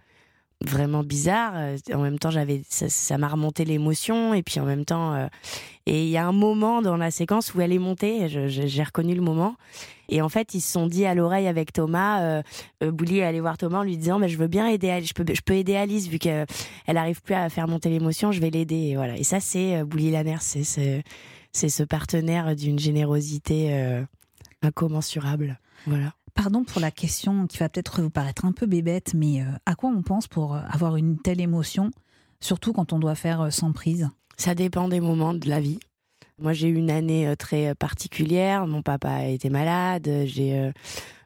[0.64, 1.54] vraiment bizarre.
[1.92, 4.32] En même temps, j'avais, ça m'a remonté l'émotion.
[4.34, 5.28] Et puis en même temps.
[5.84, 9.14] Et il y a un moment dans la séquence où elle est montée, j'ai reconnu
[9.14, 9.56] le moment.
[10.12, 12.42] Et en fait, ils se sont dit à l'oreille avec Thomas, euh,
[12.82, 15.08] euh Bouli est allé voir Thomas en lui disant mais Je veux bien aider Alice,
[15.08, 16.46] je peux, je peux aider Alice, vu qu'elle
[16.88, 18.90] n'arrive plus à faire monter l'émotion, je vais l'aider.
[18.90, 19.16] Et, voilà.
[19.16, 21.02] et ça, c'est Bouli Lanner, c'est
[21.54, 24.04] c'est ce partenaire d'une générosité
[24.62, 25.58] incommensurable.
[25.86, 26.14] Voilà.
[26.34, 29.74] Pardon pour la question qui va peut-être vous paraître un peu bébête, mais euh, à
[29.74, 31.90] quoi on pense pour euh, avoir une telle émotion,
[32.40, 34.08] surtout quand on doit faire euh, sans prise?
[34.38, 35.78] Ça dépend des moments de la vie.
[36.42, 38.66] Moi, j'ai eu une année très particulière.
[38.66, 40.08] Mon papa été malade.
[40.24, 40.72] J'ai,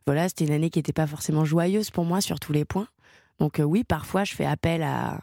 [0.07, 2.89] voilà, c'était une année qui n'était pas forcément joyeuse pour moi sur tous les points.
[3.41, 5.21] Donc oui, parfois, je fais appel à,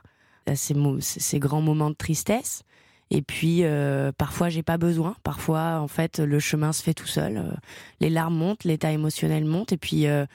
[0.56, 2.64] ces, grands moments de tristesse.
[3.12, 5.16] Et puis euh, parfois j'ai pas besoin.
[5.24, 7.38] Parfois en fait le chemin se fait tout seul.
[7.38, 7.52] Euh,
[8.00, 9.72] les larmes montent, l'état émotionnel monte.
[9.72, 10.26] Et puis euh,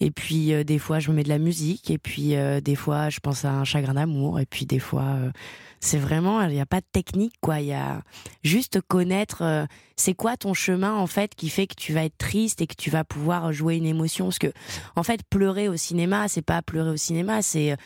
[0.00, 1.90] et puis des fois je me mets de la musique.
[1.90, 4.38] Et puis des fois je pense à un chagrin d'amour.
[4.38, 5.16] Et puis des fois
[5.80, 7.60] c'est vraiment il n'y a pas de technique quoi.
[7.60, 8.02] Il y a
[8.44, 12.60] juste connaître c'est quoi ton chemin en fait qui fait que tu vas être triste
[12.62, 14.26] et que tu vas pouvoir jouer une émotion.
[14.26, 14.52] Parce que
[14.94, 17.76] en fait pleurer au cinéma c'est pas pleurer au cinéma c'est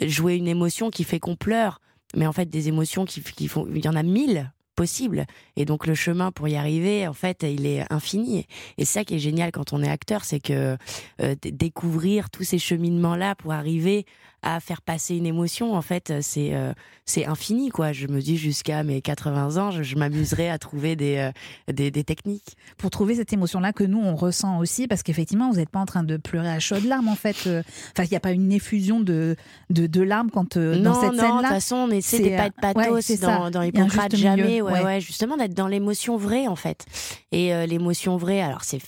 [0.00, 1.80] jouer une émotion qui fait qu'on pleure
[2.14, 5.26] mais en fait des émotions qui, qui font il y en a mille possibles.
[5.56, 8.46] Et donc le chemin pour y arriver en fait il est infini.
[8.78, 10.76] Et ça qui est génial quand on est acteur c'est que
[11.20, 14.06] euh, découvrir tous ces cheminements là pour arriver
[14.42, 16.72] à faire passer une émotion, en fait, c'est euh,
[17.04, 17.92] c'est infini, quoi.
[17.92, 22.02] Je me dis jusqu'à mes 80 ans, je, m'amuserai à trouver des, euh, des, des
[22.02, 22.56] techniques.
[22.76, 25.86] Pour trouver cette émotion-là que nous on ressent aussi, parce qu'effectivement, vous n'êtes pas en
[25.86, 27.36] train de pleurer à chaudes larmes, en fait.
[27.46, 27.62] Euh.
[27.92, 29.36] Enfin, il n'y a pas une effusion de
[29.70, 31.28] de, de larmes quand dans cette scène-là.
[31.28, 34.60] Non, de toute façon, on essaie de pas être pathos ouais, dans, dans Hippocrate, jamais.
[34.60, 35.00] Ouais, ouais.
[35.00, 36.84] justement d'être dans l'émotion vraie, en fait.
[37.30, 38.80] Et l'émotion vraie, alors c'est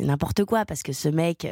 [0.00, 1.46] n'importe quoi parce que ce mec,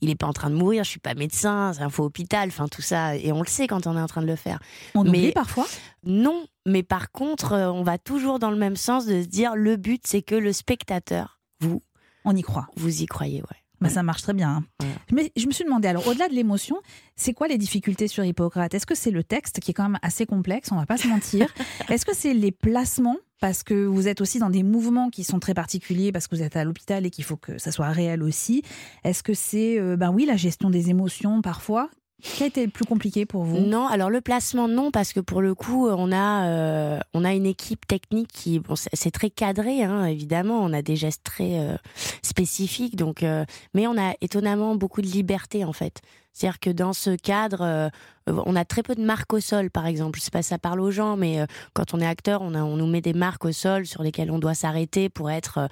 [0.00, 0.84] il est pas en train de mourir.
[0.84, 3.66] Je suis pas médecin, c'est un faux hôpital enfin tout ça, et on le sait
[3.66, 4.60] quand on est en train de le faire.
[4.94, 5.66] On mais, oublie parfois?
[6.04, 9.56] Non, mais par contre, euh, on va toujours dans le même sens de se dire
[9.56, 11.82] le but, c'est que le spectateur, vous,
[12.24, 12.68] on y croit.
[12.76, 13.64] Vous y croyez, ouais.
[13.80, 14.64] Bah, ça marche très bien.
[14.80, 14.86] Hein.
[15.12, 16.76] Mais je me suis demandé, alors au-delà de l'émotion,
[17.16, 18.72] c'est quoi les difficultés sur Hippocrate?
[18.72, 21.06] Est-ce que c'est le texte qui est quand même assez complexe, on va pas se
[21.06, 21.52] mentir
[21.90, 23.18] Est-ce que c'est les placements?
[23.40, 26.42] Parce que vous êtes aussi dans des mouvements qui sont très particuliers, parce que vous
[26.42, 28.62] êtes à l'hôpital et qu'il faut que ça soit réel aussi.
[29.02, 31.90] Est-ce que c'est, euh, ben oui, la gestion des émotions parfois
[32.22, 33.58] qui a été le plus compliqué pour vous?
[33.58, 37.34] Non, alors le placement non parce que pour le coup on a euh, on a
[37.34, 41.58] une équipe technique qui bon c'est très cadré hein, évidemment on a des gestes très
[41.58, 41.76] euh,
[42.22, 46.00] spécifiques donc euh, mais on a étonnamment beaucoup de liberté en fait.
[46.34, 47.90] C'est-à-dire que dans ce cadre,
[48.26, 50.18] on a très peu de marques au sol, par exemple.
[50.18, 51.38] Je sais pas si ça parle aux gens, mais
[51.74, 54.32] quand on est acteur, on, a, on nous met des marques au sol sur lesquelles
[54.32, 55.68] on doit s'arrêter pour être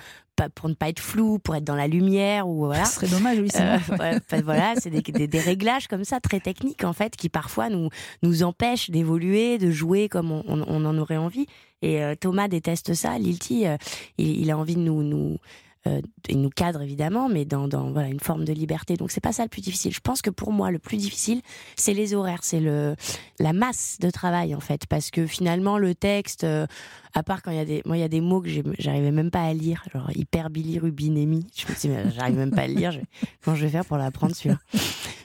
[0.54, 2.84] pour ne pas être flou, pour être dans la lumière ou voilà.
[2.86, 3.48] Ce serait dommage, oui.
[3.60, 7.88] Euh, voilà, c'est des, des, réglages comme ça très techniques en fait qui parfois nous
[8.22, 11.46] nous empêchent d'évoluer, de jouer comme on, on, en aurait envie.
[11.82, 13.18] Et euh, Thomas déteste ça.
[13.18, 13.76] Lilti, euh,
[14.18, 15.38] il, il, a envie de nous nous
[15.86, 18.96] euh, il nous cadre évidemment, mais dans, dans voilà une forme de liberté.
[18.96, 19.92] Donc c'est pas ça le plus difficile.
[19.92, 21.42] Je pense que pour moi le plus difficile
[21.76, 22.94] c'est les horaires, c'est le
[23.38, 26.66] la masse de travail en fait, parce que finalement le texte, euh,
[27.14, 29.10] à part quand il y a des moi il y a des mots que j'arrivais
[29.10, 31.46] même pas à lire, genre hyperbilirubinémie.
[31.54, 32.92] Je me dis j'arrive même pas à le lire.
[32.92, 33.00] Je,
[33.42, 34.58] comment je vais faire pour l'apprendre celui-là?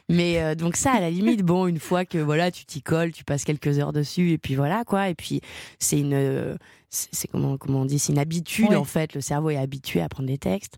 [0.09, 3.11] Mais euh, donc ça à la limite bon une fois que voilà tu t'y colles,
[3.11, 5.09] tu passes quelques heures dessus et puis voilà quoi.
[5.09, 5.41] Et puis
[5.79, 6.57] c'est une
[6.89, 9.13] c'est comment comment on dit c'est une habitude en fait.
[9.13, 10.77] Le cerveau est habitué à prendre des textes.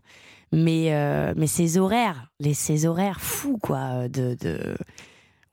[0.52, 4.76] Mais euh, mais ces horaires les ces horaires fous quoi de, de...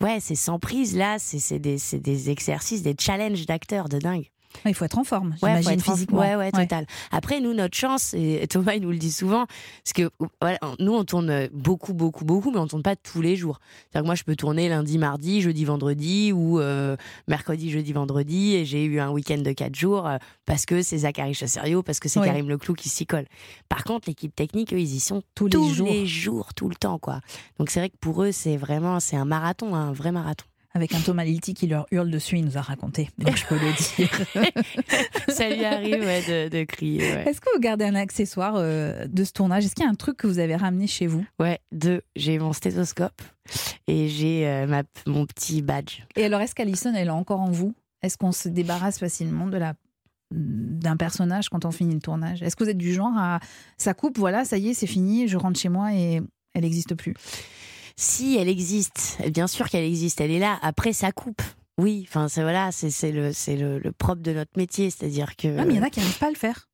[0.02, 1.18] ouais c'est sans prise là.
[1.20, 4.30] C'est des c'est des exercices des challenges d'acteurs de dingue
[4.66, 6.20] il faut être en forme, j'imagine, physiquement.
[6.20, 6.86] Ouais, ouais, total.
[7.12, 9.46] Après, nous, notre chance, et Thomas, il nous le dit souvent,
[9.84, 10.10] parce que
[10.42, 13.60] voilà, nous, on tourne beaucoup, beaucoup, beaucoup, mais on tourne pas tous les jours.
[13.62, 16.96] C'est-à-dire que moi, je peux tourner lundi, mardi, jeudi, vendredi, ou euh,
[17.28, 21.00] mercredi, jeudi, vendredi, et j'ai eu un week-end de quatre jours, euh, parce que c'est
[21.00, 23.26] Zachary Chasserio, parce que c'est Karim Leclou qui s'y colle.
[23.70, 25.88] Par contre, l'équipe technique, eux, ils y sont tous, les, jours.
[25.88, 27.22] les jours, tout le temps, quoi.
[27.60, 30.46] Donc c'est vrai que pour eux, c'est vraiment, c'est un marathon, un vrai marathon
[30.78, 33.10] avec un Thomas Lilti qui leur hurle dessus, il nous a raconté.
[33.18, 34.54] Donc je peux le dire.
[35.28, 37.04] ça lui arrive ouais, de, crier.
[37.04, 39.66] Est-ce que vous gardez un accessoire euh, de ce tournage?
[39.66, 41.26] Est-ce qu'il y a un truc que vous avez ramené chez vous?
[41.40, 42.02] Ouais, deux.
[42.16, 43.22] J'ai mon stéthoscope
[43.88, 46.04] et j'ai euh, ma, mon petit badge.
[46.16, 47.74] Et alors, est-ce qu'Alison, elle est encore en vous?
[48.04, 49.74] Est-ce qu'on se débarrasse facilement de la
[50.30, 52.44] d'un personnage quand on finit le tournage?
[52.44, 53.40] Est-ce que vous êtes du genre à
[53.78, 56.22] ça coupe, voilà, ça y est, c'est fini, je rentre chez moi et
[56.54, 57.14] elle n'existe plus?
[57.98, 60.58] Si elle existe, bien sûr qu'elle existe, elle est là.
[60.62, 61.42] Après, ça coupe.
[61.80, 65.48] Oui, enfin, c'est voilà, c'est le, c'est le, propre de notre métier, c'est-à-dire que.
[65.48, 66.70] mais il y en a qui n'arrivent pas à le faire.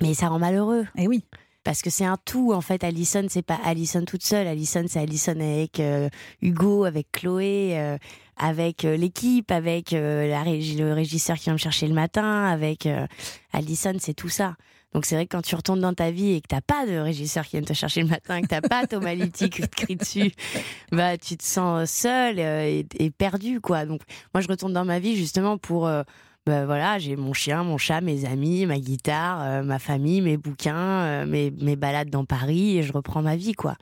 [0.00, 0.86] Mais ça rend malheureux.
[0.96, 1.24] Et eh oui.
[1.62, 2.84] Parce que c'est un tout, en fait.
[2.84, 4.46] Alison, c'est pas Alison toute seule.
[4.46, 6.08] Alison, c'est Alison avec euh,
[6.40, 7.98] Hugo, avec Chloé, euh,
[8.38, 12.88] avec euh, l'équipe, avec la le régisseur qui vient me chercher le matin, avec
[13.52, 14.56] Alison, c'est tout ça.
[14.92, 16.96] Donc c'est vrai que quand tu retournes dans ta vie et que t'as pas de
[16.96, 19.96] régisseur qui vient te chercher le matin, que t'as pas Thomas Litti qui te crie
[19.96, 20.32] dessus,
[20.92, 23.86] bah tu te sens seul euh, et, perdu quoi.
[23.86, 24.02] Donc
[24.34, 26.02] moi je retourne dans ma vie justement pour euh,
[26.44, 30.36] bah voilà, j'ai mon chien, mon chat, mes amis, ma guitare, euh, ma famille, mes
[30.36, 33.76] bouquins, mes, mes balades dans Paris et je reprends ma vie quoi.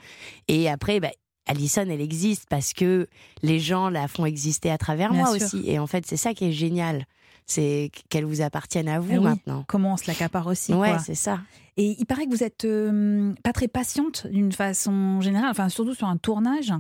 [0.47, 1.11] Et après bah
[1.47, 3.07] Alison, elle existe parce que
[3.42, 5.62] les gens la font exister à travers moi aussi.
[5.64, 7.07] Et en fait, c'est ça qui est génial
[7.48, 9.64] c'est qu'elle vous appartienne à vous eh maintenant.
[9.66, 10.72] Comment on se l'accapare aussi.
[10.74, 11.40] Ouais, c'est ça.
[11.76, 15.94] Et il paraît que vous êtes euh, pas très patiente d'une façon générale, enfin surtout
[15.94, 16.72] sur un tournage.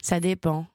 [0.00, 0.66] Ça dépend.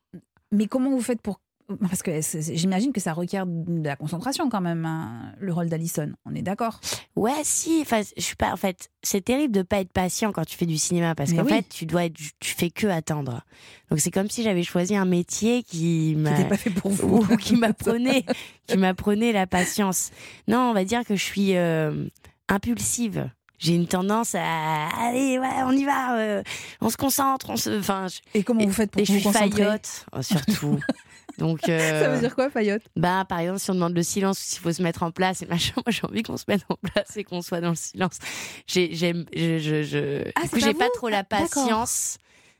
[0.51, 1.39] Mais comment vous faites pour
[1.81, 2.11] Parce que
[2.53, 6.11] j'imagine que ça requiert de la concentration quand même, hein, le rôle d'Alison.
[6.25, 6.79] On est d'accord
[7.15, 7.79] Ouais, si.
[7.81, 8.51] Enfin, je suis pas.
[8.51, 11.45] En fait, c'est terrible de pas être patient quand tu fais du cinéma parce qu'en
[11.45, 13.43] fait, tu dois être, tu fais que attendre.
[13.89, 17.37] Donc c'est comme si j'avais choisi un métier qui m'a pas fait pour vous, ou
[17.37, 18.25] qui m'apprenait,
[18.67, 20.11] qui m'apprenait la patience.
[20.47, 22.05] Non, on va dire que je suis euh,
[22.47, 23.29] impulsive
[23.59, 26.43] j'ai une tendance à allez ouais on y va euh,
[26.79, 29.29] on se concentre on se enfin et comment vous faites pour et vous je suis
[29.29, 30.79] faillotte oh, surtout
[31.39, 34.37] donc euh, ça veut dire quoi faillotte bah par exemple si on demande le silence
[34.37, 36.75] s'il faut se mettre en place et machin moi j'ai envie qu'on se mette en
[36.75, 38.19] place et qu'on soit dans le silence
[38.67, 40.31] j'ai j'aime je je, je...
[40.35, 42.17] Ah, j'ai pas, trop la patience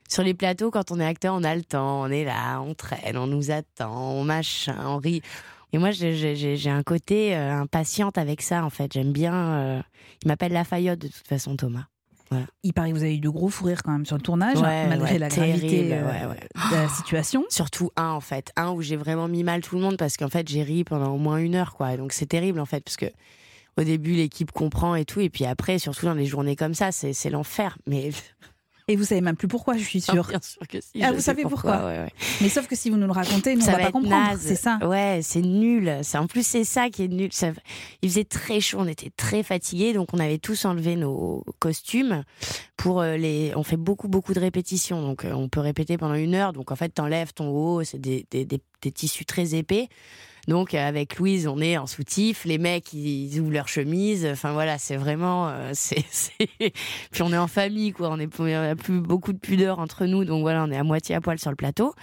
[0.10, 2.74] sur les plateaux, quand on est acteur, on a le temps, on est là, on
[2.74, 5.22] traîne, on nous attend, on machin, on rit.
[5.72, 8.92] Et moi, j'ai un côté euh, impatiente avec ça, en fait.
[8.92, 9.34] J'aime bien.
[9.36, 9.82] Euh,
[10.24, 11.86] il m'appelle Lafayette, de toute façon, Thomas.
[12.30, 12.46] Voilà.
[12.64, 14.60] Il paraît que vous avez eu de gros fous rires quand même sur le tournage,
[14.60, 16.34] malgré la gravité euh,
[16.72, 17.44] de la situation.
[17.50, 18.52] Surtout un, en fait.
[18.56, 21.14] Un où j'ai vraiment mis mal tout le monde parce qu'en fait, j'ai ri pendant
[21.14, 21.98] au moins une heure, quoi.
[21.98, 23.08] Donc c'est terrible, en fait, parce que
[23.78, 25.22] au début, l'équipe comprend et tout.
[25.22, 27.78] Et puis après, surtout dans les journées comme ça, c'est l'enfer.
[27.88, 28.12] Mais
[28.90, 30.26] et vous savez même plus pourquoi, je suis sûre.
[30.28, 31.04] bien sûr que si.
[31.04, 32.08] Ah, vous savez pourquoi,
[32.42, 34.40] Mais sauf que si vous nous le racontez, nous, ça on va, pas comprendre.
[34.40, 34.80] C'est ça.
[34.82, 36.00] Ouais, c'est nul.
[36.02, 37.30] C'est en plus c'est ça qui est nul.
[37.32, 37.52] Ça...
[38.02, 42.24] Il faisait très chaud, on était très fatigués, donc on avait tous enlevé nos costumes
[42.78, 43.54] pour euh, les.
[43.56, 46.52] On fait beaucoup beaucoup de répétitions, donc euh, on peut répéter pendant une heure.
[46.52, 49.88] Donc en fait, t'enlèves ton haut, c'est des, des, des, des tissus très épais.
[50.48, 54.26] Donc avec Louise, on est en soutif, les mecs ils ouvrent leurs chemises.
[54.26, 56.06] Enfin voilà, c'est vraiment, euh, c'est,
[57.12, 58.10] puis on est en famille quoi.
[58.12, 60.84] On est, on a plus beaucoup de pudeur entre nous, donc voilà, on est à
[60.84, 61.94] moitié à poil sur le plateau.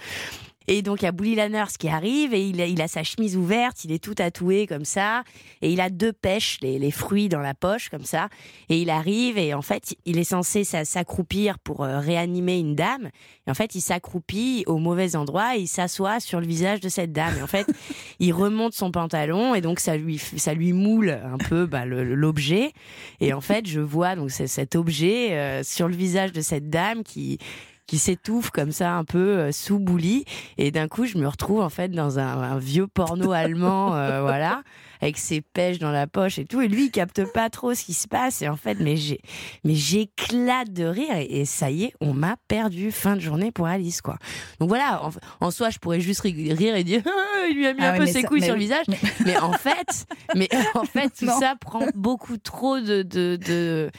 [0.69, 3.03] Et donc il y a Bully Lanners qui arrive et il a, il a, sa
[3.03, 5.23] chemise ouverte, il est tout tatoué comme ça,
[5.61, 8.27] et il a deux pêches, les, les, fruits dans la poche comme ça,
[8.67, 13.09] et il arrive et en fait il est censé s'accroupir pour euh, réanimer une dame,
[13.47, 16.89] et en fait il s'accroupit au mauvais endroit, et il s'assoit sur le visage de
[16.89, 17.67] cette dame, et en fait
[18.19, 22.73] il remonte son pantalon et donc ça lui ça lui moule un peu bah, l'objet,
[23.21, 27.03] et en fait je vois donc cet objet euh, sur le visage de cette dame
[27.03, 27.39] qui
[27.87, 30.25] qui s'étouffe comme ça un peu euh, sous bouli
[30.57, 34.61] et d'un coup je me retrouve en fait dans un, vieux porno allemand euh, voilà
[35.01, 36.61] avec ses pêches dans la poche et tout.
[36.61, 38.41] Et lui, il capte pas trop ce qui se passe.
[38.41, 39.19] Et en fait, mais j'ai,
[39.63, 41.15] mais j'éclate de rire.
[41.17, 44.17] Et, ça y est, on m'a perdu fin de journée pour Alice, quoi.
[44.59, 45.01] Donc voilà,
[45.39, 47.97] en, soi, je pourrais juste rire et dire, ah, il lui a mis ah un
[47.97, 48.85] peu ses couilles sur le visage.
[49.25, 49.37] Mais...
[49.37, 50.05] en fait,
[50.35, 53.89] mais en fait, tout ça prend beaucoup trop de, de, de,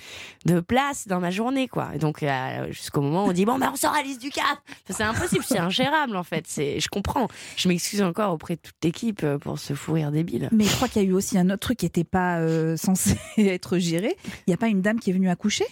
[0.46, 1.90] de, place dans ma journée, quoi.
[1.94, 4.62] Et donc, euh, jusqu'au moment où on dit, bon, ben, on sort Alice du cadre.
[4.88, 6.44] C'est impossible, c'est ingérable, en fait.
[6.46, 7.28] C'est, je comprends.
[7.56, 10.48] Je m'excuse encore auprès de toute l'équipe euh, pour ce fou rire débile.
[10.52, 12.77] Mais je crois qu'il y a eu aussi un autre truc qui n'était pas euh,
[12.79, 14.16] censé être géré.
[14.46, 15.66] Il n'y a pas une dame qui est venue accoucher?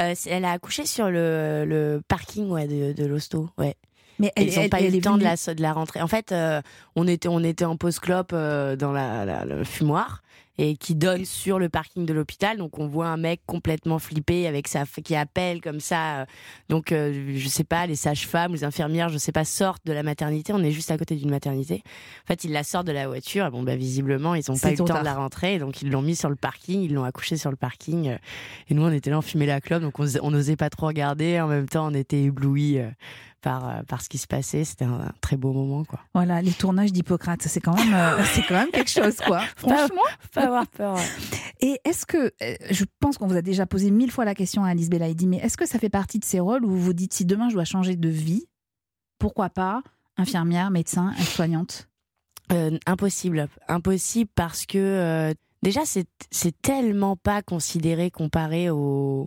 [0.00, 3.50] Euh, Elle a accouché sur le, parking ouais, de, de l'hosto.
[3.58, 3.76] Ouais.
[4.18, 6.00] Mais ils n'ont pas eu le temps de la, de la rentrée.
[6.00, 6.60] En fait, euh,
[6.96, 10.22] on, était, on était en pause clope dans la, le fumoir
[10.62, 12.56] et qui donne sur le parking de l'hôpital.
[12.56, 16.26] Donc on voit un mec complètement flippé avec sa qui appelle comme ça.
[16.68, 20.04] Donc euh, je sais pas, les sages-femmes, les infirmières, je sais pas, sortent de la
[20.04, 20.52] maternité.
[20.52, 21.82] On est juste à côté d'une maternité.
[22.24, 23.44] En fait, ils la sortent de la voiture.
[23.46, 25.90] Et bon, bah visiblement, ils ont pas eu le temps de la rentrer, donc ils
[25.90, 28.10] l'ont mis sur le parking, ils l'ont accouché sur le parking.
[28.10, 28.16] Euh,
[28.68, 31.40] et nous, on était là, on fumait la clope, donc on n'osait pas trop regarder.
[31.40, 32.88] En même temps, on était éblouis euh,
[33.42, 34.64] par, euh, par ce qui se passait.
[34.64, 36.00] C'était un, très beau moment, quoi.
[36.14, 39.40] Voilà, les tournages d'Hippocrate, c'est quand même, euh, c'est quand même quelque chose, quoi.
[39.56, 40.96] Franchement, faut pas avoir peur.
[41.60, 44.64] Et est-ce que, euh, je pense qu'on vous a déjà posé mille fois la question
[44.64, 46.92] à Alice Belaïdi, mais est-ce que ça fait partie de ces rôles où vous vous
[46.94, 48.46] dites si demain je dois changer de vie,
[49.18, 49.82] pourquoi pas
[50.16, 51.88] infirmière, médecin, soignante
[52.86, 59.26] Impossible, impossible parce que déjà c'est tellement pas considéré comparé au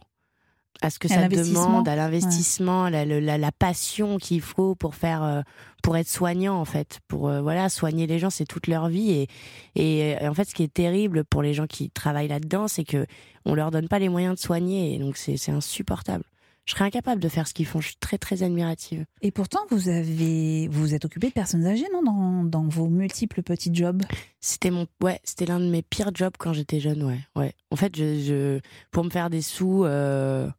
[0.82, 5.42] à ce que ça demande, à l'investissement, la, la, passion qu'il faut pour faire, euh,
[5.82, 9.12] pour être soignant en fait, pour euh, voilà soigner les gens, c'est toute leur vie
[9.12, 9.28] et,
[9.76, 13.06] et, en fait ce qui est terrible pour les gens qui travaillent là-dedans, c'est que
[13.46, 16.26] on leur donne pas les moyens de soigner et donc c'est insupportable.
[16.66, 17.80] Je serais incapable de faire ce qu'ils font.
[17.80, 19.06] Je suis très très admirative.
[19.22, 22.88] Et pourtant, vous avez, vous, vous êtes occupé de personnes âgées, non, dans, dans vos
[22.88, 24.02] multiples petits jobs?
[24.42, 27.54] C'était mon, ouais, c'était l'un de mes pires jobs quand j'étais jeune, ouais, ouais.
[27.70, 28.60] En fait, je, je
[28.92, 29.86] pour me faire des sous.
[29.86, 30.50] Euh,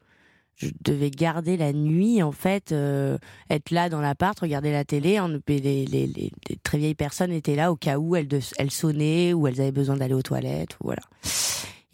[0.57, 3.19] je devais garder la nuit, en fait, euh,
[3.51, 5.19] être là dans l'appart, regarder la télé.
[5.19, 9.35] Hein, les, les, les, très vieilles personnes étaient là au cas où elles, elles sonnaient
[9.35, 10.77] ou elles avaient besoin d'aller aux toilettes.
[10.83, 11.03] Voilà.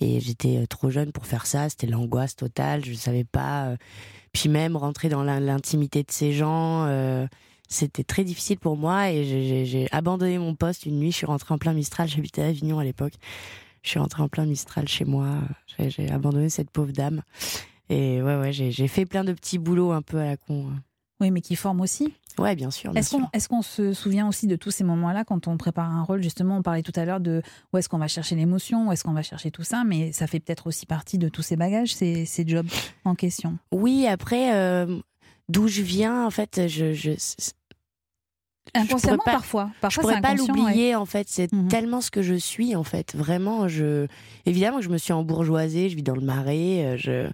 [0.01, 1.69] Et j'étais euh, trop jeune pour faire ça.
[1.69, 2.85] C'était l'angoisse totale.
[2.85, 3.67] Je ne savais pas.
[3.67, 3.77] Euh,
[4.33, 6.89] puis même rentrer dans l'intimité de ces gens,
[7.69, 9.11] c'était très difficile pour moi.
[9.11, 11.11] Et j'ai abandonné mon poste une nuit.
[11.11, 12.09] Je suis rentrée en plein Mistral.
[12.09, 13.13] J'habitais à Avignon à l'époque.
[13.83, 15.27] Je suis rentrée en plein Mistral chez moi.
[15.79, 17.21] J'ai abandonné cette pauvre dame.
[17.89, 20.69] Et ouais, ouais, j'ai fait plein de petits boulots un peu à la con.
[20.71, 20.83] Hein.
[21.21, 22.13] Oui, mais qui forme aussi.
[22.39, 22.91] Ouais, bien sûr.
[22.97, 26.03] Est-ce qu'on est-ce qu'on se souvient aussi de tous ces moments-là quand on prépare un
[26.03, 26.23] rôle?
[26.23, 27.43] Justement, on parlait tout à l'heure de
[27.73, 30.27] où est-ce qu'on va chercher l'émotion, où est-ce qu'on va chercher tout ça, mais ça
[30.27, 32.67] fait peut-être aussi partie de tous ces bagages, ces, ces jobs
[33.05, 33.59] en question.
[33.71, 34.99] Oui, après, euh,
[35.49, 36.93] d'où je viens, en fait, je.
[36.95, 37.11] je
[38.75, 39.71] Inconsciemment, pas- parfois.
[39.75, 41.69] je Parfois, pourrais c'est pas l'oublier en fait c'est Mhm.
[41.69, 44.07] tellement ce que je suis en fait vraiment je
[44.47, 47.29] évidemment que je me suis embourgeoisée je vis dans le marais euh, je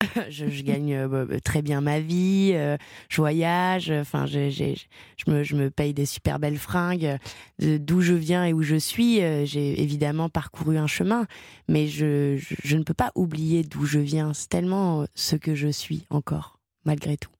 [0.30, 2.76] je, je gagne euh, très bien ma vie euh,
[3.08, 4.76] je voyage enfin j'ai- j'ai-
[5.16, 7.18] je me je me paye des super belles fringues
[7.58, 11.26] d'où je viens et où je suis euh, j'ai évidemment parcouru un chemin
[11.68, 15.54] mais je, je je ne peux pas oublier d'où je viens c'est tellement ce que
[15.54, 17.30] je suis encore malgré tout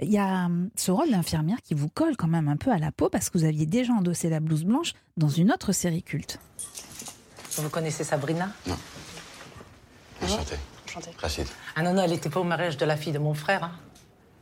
[0.00, 2.78] Il y a hum, ce rôle d'infirmière qui vous colle quand même un peu à
[2.78, 6.02] la peau parce que vous aviez déjà endossé la blouse blanche dans une autre série
[6.02, 6.38] culte.
[7.56, 8.50] Vous connaissez Sabrina?
[8.66, 8.82] Enchanté.
[10.22, 10.56] Enchantée.
[11.18, 11.46] Rachid.
[11.76, 13.64] Ah non, non, elle n'était pas au mariage de la fille de mon frère.
[13.64, 13.72] hein.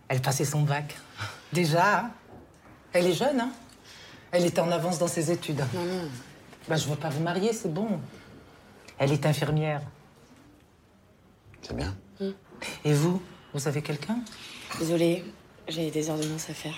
[0.08, 0.96] Elle passait son bac.
[1.52, 2.10] Déjà, hein.
[2.92, 3.40] elle est jeune.
[3.40, 3.50] Hein.
[4.32, 5.64] Elle était en avance dans ses études.
[5.74, 6.08] Non, non.
[6.68, 8.00] Bah, je veux pas vous marier, c'est bon.
[8.98, 9.82] Elle est infirmière.
[11.62, 11.94] C'est bien.
[12.84, 13.22] Et vous
[13.54, 14.18] Vous avez quelqu'un?
[14.78, 15.24] Désolée
[15.68, 16.74] j'ai des ordonnances à faire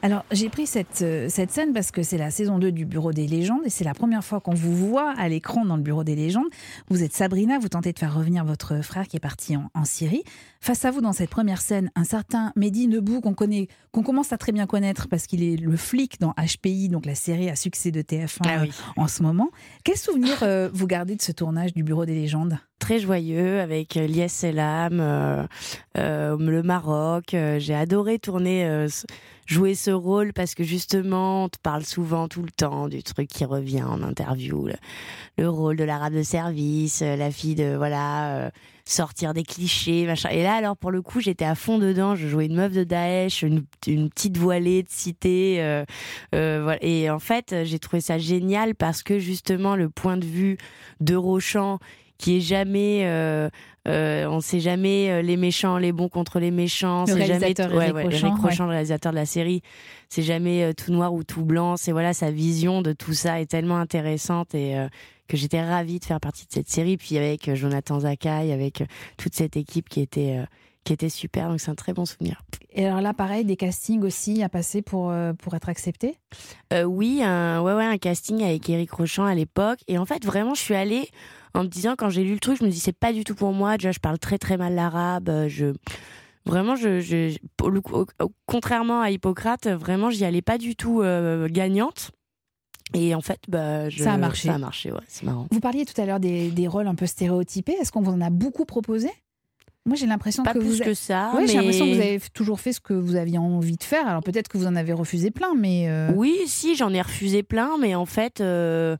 [0.00, 3.12] Alors, j'ai pris cette, euh, cette scène parce que c'est la saison 2 du Bureau
[3.12, 6.04] des légendes et c'est la première fois qu'on vous voit à l'écran dans le Bureau
[6.04, 6.46] des légendes.
[6.88, 9.84] Vous êtes Sabrina, vous tentez de faire revenir votre frère qui est parti en, en
[9.84, 10.22] Syrie.
[10.60, 14.32] Face à vous, dans cette première scène, un certain Mehdi Nebou qu'on connaît, qu'on commence
[14.32, 17.56] à très bien connaître parce qu'il est le flic dans HPI, donc la série à
[17.56, 18.70] succès de TF1 Ah oui.
[18.96, 19.48] en ce moment.
[19.82, 22.58] Quel souvenir euh, vous gardez de ce tournage du Bureau des légendes?
[22.78, 25.44] Très joyeux avec euh, Lies euh,
[25.96, 27.34] euh, le Maroc.
[27.34, 28.86] Euh, J'ai adoré tourner, euh,
[29.48, 33.28] jouer ce rôle parce que justement, on te parle souvent tout le temps du truc
[33.28, 34.74] qui revient en interview, le,
[35.38, 38.36] le rôle de l'arabe de service, euh, la fille de voilà.
[38.36, 38.50] euh,
[38.88, 40.30] sortir des clichés, machin.
[40.30, 42.16] Et là, alors, pour le coup, j'étais à fond dedans.
[42.16, 45.62] Je jouais une meuf de Daesh, une, petite voilée de cité.
[45.62, 45.84] euh,
[46.34, 46.82] euh, voilà.
[46.82, 50.56] Et en fait, j'ai trouvé ça génial parce que justement, le point de vue
[51.00, 51.16] de
[52.18, 53.48] qui est jamais, euh,
[53.88, 57.02] euh, on sait jamais euh, les méchants, les bons contre les méchants.
[57.02, 57.90] Le C'est jamais réalisateur ouais.
[57.90, 59.62] Rochant, le réalisateur de la série.
[60.08, 61.76] C'est jamais euh, tout noir ou tout blanc.
[61.76, 64.88] C'est voilà sa vision de tout ça est tellement intéressante et euh,
[65.28, 66.96] que j'étais ravie de faire partie de cette série.
[66.96, 68.82] Puis avec euh, Jonathan Zakai, avec
[69.16, 70.46] toute cette équipe qui était euh,
[70.88, 71.48] qui était super.
[71.50, 72.40] Donc c'est un très bon souvenir.
[72.72, 76.16] Et alors là, pareil, des castings aussi à passer pour, euh, pour être accepté?
[76.72, 79.80] Euh, oui, un, ouais, ouais, un casting avec Eric Rochant à l'époque.
[79.88, 81.08] Et en fait, vraiment, je suis allée
[81.54, 83.34] en me disant, quand j'ai lu le truc, je me dis, c'est pas du tout
[83.34, 83.76] pour moi.
[83.76, 85.28] Déjà, je parle très, très mal l'arabe.
[85.28, 85.74] euh, Je.
[86.46, 87.36] Vraiment, je, je,
[88.46, 92.10] contrairement à Hippocrate, vraiment, j'y allais pas du tout euh, gagnante.
[92.94, 94.48] Et en fait, bah, je- Ça a marché.
[94.48, 95.46] Ça a marché, ouais, c'est marrant.
[95.50, 97.72] Vous parliez tout à l'heure des, des rôles un peu stéréotypés.
[97.78, 99.10] Est-ce qu'on vous en a beaucoup proposé?
[99.88, 100.84] Moi, j'ai l'impression Pas que plus vous.
[100.84, 101.32] que ça.
[101.46, 104.06] J'ai l'impression que vous avez toujours fait ce que vous aviez envie de faire.
[104.06, 105.86] Alors peut-être que vous en avez refusé plein, mais.
[105.88, 108.96] euh, Oui, si, j'en ai refusé plein, mais en fait, euh,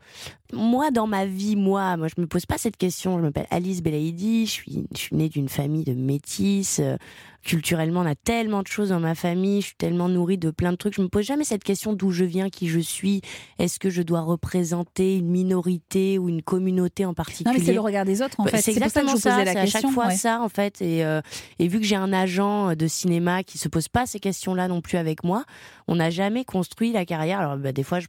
[0.53, 3.19] moi, dans ma vie, moi, moi, je me pose pas cette question.
[3.19, 6.79] Je m'appelle Alice Belaïdi, je suis, je suis née d'une famille de métis.
[6.81, 6.97] euh,
[7.45, 10.73] culturellement, on a tellement de choses dans ma famille, je suis tellement nourrie de plein
[10.73, 10.95] de trucs.
[10.95, 13.23] Je me pose jamais cette question d'où je viens, qui je suis.
[13.59, 17.73] Est-ce que je dois représenter une minorité ou une communauté en particulier Non, mais c'est
[17.73, 18.61] le regard des autres, en Bah, fait.
[18.61, 19.31] C'est pour ça que je exactement vous ça.
[19.31, 19.81] posais la C'est à question.
[19.81, 20.17] chaque fois ouais.
[20.17, 20.83] ça, en fait.
[20.83, 21.21] Et, euh,
[21.59, 24.81] et vu que j'ai un agent de cinéma qui se pose pas ces questions-là non
[24.83, 25.45] plus avec moi,
[25.87, 27.41] on n'a jamais construit la carrière.
[27.41, 28.09] Alors, bah, des fois, je,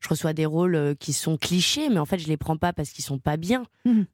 [0.00, 2.72] je reçois des rôles euh, qui sont clichés, mais en fait, je les prends pas
[2.72, 3.64] parce qu'ils sont pas bien.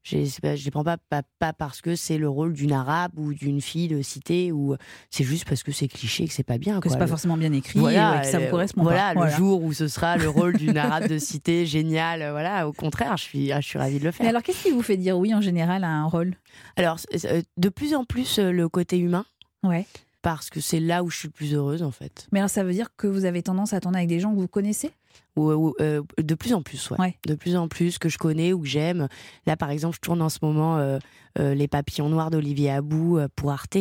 [0.02, 2.72] J'ai- c'est pas- Je les prends pas, pas, pas parce que c'est le rôle d'une
[2.72, 4.76] arabe ou d'une fille de cité, ou
[5.10, 6.80] c'est juste parce que c'est cliché, que c'est pas bien.
[6.80, 9.26] Que c'est pas Le- forcément bien écrit, voilà, ouais, que ça correspond voilà, pas.
[9.26, 13.16] le jour où ce sera le rôle d'une arabe de cité génial, voilà, au contraire,
[13.16, 14.24] je suis, je suis ravie de le faire.
[14.24, 16.34] Mais alors, qu'est-ce qui vous fait dire oui en général à un rôle?
[16.76, 19.24] Alors, euh, de plus en plus euh, le côté humain.
[19.62, 19.86] Ouais.
[20.22, 22.28] Parce que c'est là où je suis le plus heureuse, en fait.
[22.30, 24.38] Mais alors, ça veut dire que vous avez tendance à tourner avec des gens que
[24.38, 24.92] vous connaissez?
[25.36, 27.00] Ou, ou, euh, de plus en plus, ouais.
[27.00, 27.16] Ouais.
[27.26, 29.08] De plus en plus que je connais ou que j'aime.
[29.46, 30.98] Là, par exemple, je tourne en ce moment euh,
[31.38, 33.78] euh, Les Papillons Noirs d'Olivier Abou pour Arte.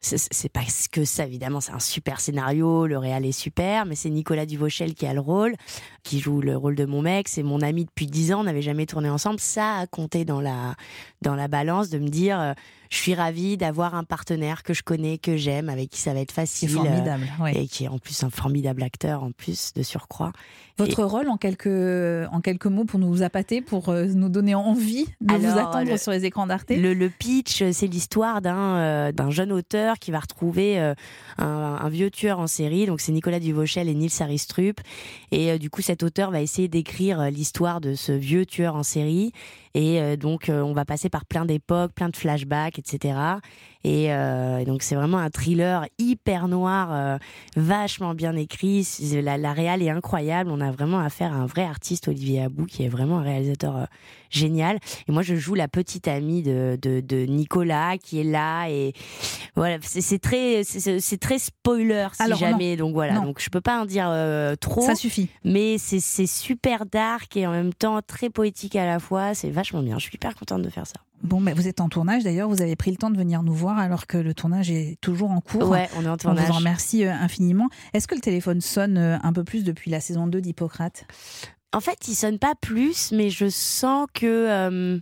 [0.00, 0.60] C'est- pas
[0.90, 4.94] que ça, évidemment, c'est un super scénario, le réal est super, mais c'est Nicolas Duvauchel
[4.94, 5.54] qui a le rôle,
[6.02, 7.28] qui joue le rôle de mon mec.
[7.28, 9.38] C'est mon ami depuis 10 ans, on n'avait jamais tourné ensemble.
[9.40, 10.74] Ça a compté dans la,
[11.22, 12.54] dans la balance de me dire,
[12.90, 16.20] je suis ravie d'avoir un partenaire que je connais, que j'aime, avec qui ça va
[16.20, 16.70] être facile.
[16.70, 17.26] formidable.
[17.40, 17.56] ouais.
[17.62, 20.32] Et qui est en plus un formidable acteur, en plus, de surcroît.
[20.78, 24.54] Votre Votre rôle en quelques, en quelques mots pour nous appâter, pour euh, nous donner
[24.54, 26.70] envie de vous attendre le- sur les écrans d'Arte?
[26.70, 30.94] Le, le pitch, c'est l'histoire d'un euh, jeune auteur qui va retrouver euh,
[31.38, 31.46] un,
[31.80, 32.84] un vieux tueur en série.
[32.86, 34.80] Donc c'est Nicolas Duvauchel et Nils Aristrup.
[35.30, 38.82] Et euh, du coup, cet auteur va essayer d'écrire l'histoire de ce vieux tueur en
[38.82, 39.32] série.
[39.74, 43.14] Et donc, on va passer par plein d'époques, plein de flashbacks, etc.
[43.84, 47.18] Et, euh, donc, c'est vraiment un thriller hyper noir, euh,
[47.56, 48.86] vachement bien écrit.
[49.22, 50.50] La, la réal est incroyable.
[50.50, 53.76] On a vraiment affaire à un vrai artiste, Olivier Abou, qui est vraiment un réalisateur
[53.76, 53.84] euh,
[54.32, 54.78] génial.
[55.08, 58.68] Et moi, je joue la petite amie de, de, de Nicolas qui est là.
[58.68, 58.92] Et
[59.54, 62.76] voilà, c'est très, c'est très spoiler si Alors, jamais.
[62.76, 63.22] Donc voilà, Non.
[63.26, 64.80] donc je peux pas en dire euh, trop.
[64.82, 65.28] Ça suffit.
[65.44, 69.34] Mais c'est super dark et en même temps très poétique à la fois.
[69.34, 69.98] C'est vachement bien.
[69.98, 70.94] Je suis hyper contente de faire ça.
[71.22, 73.54] Bon, mais vous êtes en tournage d'ailleurs, vous avez pris le temps de venir nous
[73.54, 75.68] voir alors que le tournage est toujours en cours.
[75.68, 76.46] Ouais, on est en On tournage.
[76.46, 77.68] vous en remercie euh, infiniment.
[77.94, 81.04] Est-ce que le téléphone sonne euh, un peu plus depuis la saison 2 d'Hippocrate?
[81.72, 84.98] En fait, il sonne pas plus, mais je sens que euh,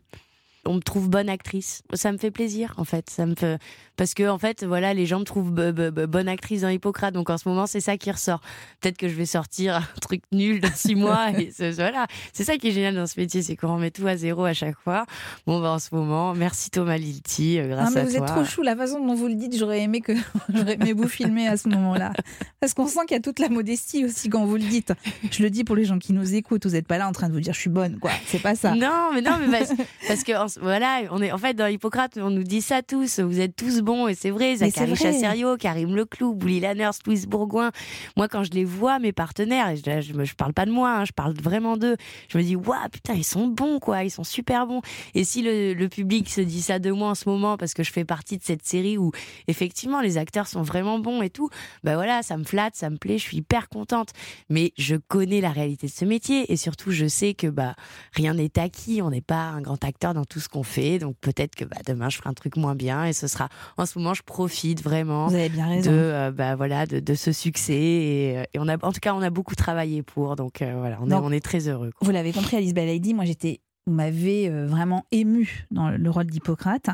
[0.67, 1.83] on me trouve bonne actrice.
[1.95, 3.09] Ça me fait plaisir, en fait.
[3.11, 3.59] Ça me fait
[3.97, 7.13] parce que en fait, voilà, les gens me trouvent bonne actrice dans Hippocrate.
[7.13, 8.41] Donc en ce moment, c'est ça qui ressort.
[8.81, 11.31] Peut-être que je vais sortir un truc nul dans six mois.
[11.39, 14.07] Et c'est- voilà, c'est ça qui est génial dans ce métier, c'est qu'on remet tout
[14.07, 15.05] à zéro à chaque fois.
[15.47, 18.27] Bon, ben en ce moment, merci Thomas Lilti, euh, grâce Ah, mais à vous toi.
[18.27, 20.13] êtes trop chou, la façon dont vous le dites, j'aurais aimé que
[20.55, 22.13] j'aurais aimé vous filmer à ce moment-là.
[22.61, 24.93] Parce qu'on sent qu'il y a toute la modestie aussi quand vous le dites.
[25.31, 27.29] Je le dis pour les gens qui nous écoutent, vous n'êtes pas là en train
[27.29, 28.11] de vous dire je suis bonne, quoi.
[28.27, 28.75] C'est pas ça.
[28.75, 29.73] Non, mais non, mais parce,
[30.09, 33.21] parce que en- voilà, on est en fait dans Hippocrate, on nous dit ça tous.
[33.21, 34.57] Vous êtes tous bons et c'est vrai.
[34.57, 34.97] Zachary.
[34.97, 37.71] Chasserio, Karim Leclou, Bouli Lanners, Louise Bourgoin.
[38.17, 41.05] Moi, quand je les vois, mes partenaires, je, je, je parle pas de moi, hein,
[41.05, 41.97] je parle vraiment d'eux.
[42.29, 44.05] Je me dis, waouh, putain, ils sont bons, quoi.
[44.05, 44.81] Ils sont super bons.
[45.15, 47.83] Et si le, le public se dit ça de moi en ce moment, parce que
[47.83, 49.13] je fais partie de cette série où
[49.49, 51.49] effectivement les acteurs sont vraiment bons et tout,
[51.85, 54.11] bah voilà, ça me flatte, ça me plaît, je suis hyper contente.
[54.49, 57.75] Mais je connais la réalité de ce métier et surtout, je sais que bah
[58.13, 59.03] rien n'est acquis.
[59.03, 60.99] On n'est pas un grand acteur dans tout ce qu'on fait.
[60.99, 63.05] Donc peut-être que bah, demain, je ferai un truc moins bien.
[63.05, 63.49] Et ce sera.
[63.77, 65.91] En ce moment, je profite vraiment Vous avez bien raison.
[65.91, 67.75] de, euh, bah, voilà, de, de ce succès.
[67.75, 70.37] Et, euh, et on a, en tout cas, on a beaucoup travaillé pour.
[70.37, 71.91] Donc euh, voilà, on, est, on est très heureux.
[71.97, 72.07] quoi.
[72.07, 76.89] Vous l'avez compris, Alice Lady, moi j'étais, vous m'avez vraiment ému dans le rôle d'Hippocrate.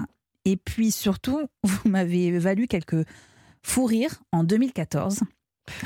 [0.45, 3.05] Et puis surtout, vous m'avez valu quelques
[3.63, 5.21] fous rires en 2014.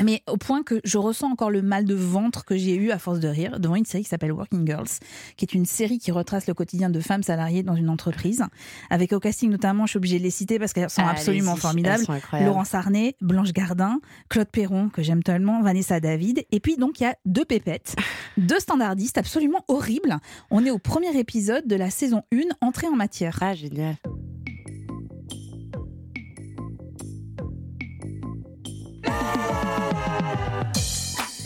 [0.03, 2.99] Mais au point que je ressens encore le mal de ventre que j'ai eu à
[2.99, 4.89] force de rire devant une série qui s'appelle Working Girls,
[5.37, 8.45] qui est une série qui retrace le quotidien de femmes salariées dans une entreprise,
[8.91, 11.57] avec au casting notamment, je suis obligée de les citer parce qu'elles sont Allez-y, absolument
[11.57, 12.19] formidables, sont.
[12.41, 16.45] Laurence Arnay, Blanche Gardin, Claude Perron, que j'aime tellement, Vanessa David.
[16.51, 17.97] Et puis donc il y a deux pépettes,
[18.37, 20.19] deux standardistes absolument horribles.
[20.51, 23.39] On est au premier épisode de la saison 1, entrée en matière.
[23.41, 23.97] Ah, génial.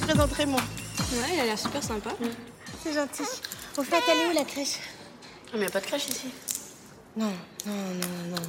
[0.03, 0.57] Présente Raymond.
[0.57, 2.11] Ouais, il a l'air super sympa.
[2.83, 3.25] C'est gentil.
[3.77, 4.79] Au fait, elle est où la crèche?
[5.55, 6.29] Mais y a pas de crèche ici.
[7.17, 7.33] Non,
[7.67, 8.37] non, non, non.
[8.37, 8.43] non.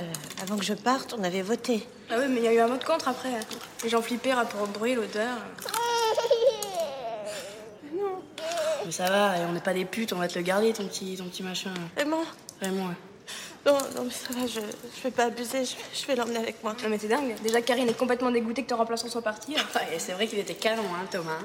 [0.00, 0.12] Euh,
[0.42, 1.86] avant que je parte, on avait voté.
[2.10, 3.32] Ah ouais, mais il y a eu un mot de contre après.
[3.82, 5.38] Les gens flippaient rapport au bruit, l'odeur.
[8.86, 11.16] Mais ça va, on n'est pas des putes, on va te le garder, ton petit,
[11.16, 11.74] ton petit machin.
[11.96, 12.24] Raymond
[12.60, 12.94] Vraiment, ouais.
[13.68, 16.64] Non, non, mais ça va, je, je vais pas abuser, je, je vais l'emmener avec
[16.64, 16.74] moi.
[16.82, 17.34] Non mais t'es dingue.
[17.42, 19.54] Déjà Karine est complètement dégoûtée que ton remplaçant soit parti.
[19.58, 21.38] Enfin, et c'est vrai qu'il était canon, hein, Thomas.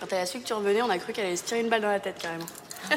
[0.00, 1.68] Quand elle a su que tu revenais, on a cru qu'elle allait se tirer une
[1.68, 2.46] balle dans la tête carrément.
[2.90, 2.96] ah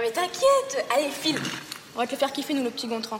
[0.00, 1.40] mais t'inquiète Allez, file
[1.96, 3.18] On va te le faire kiffer, nous, le petit Gontran.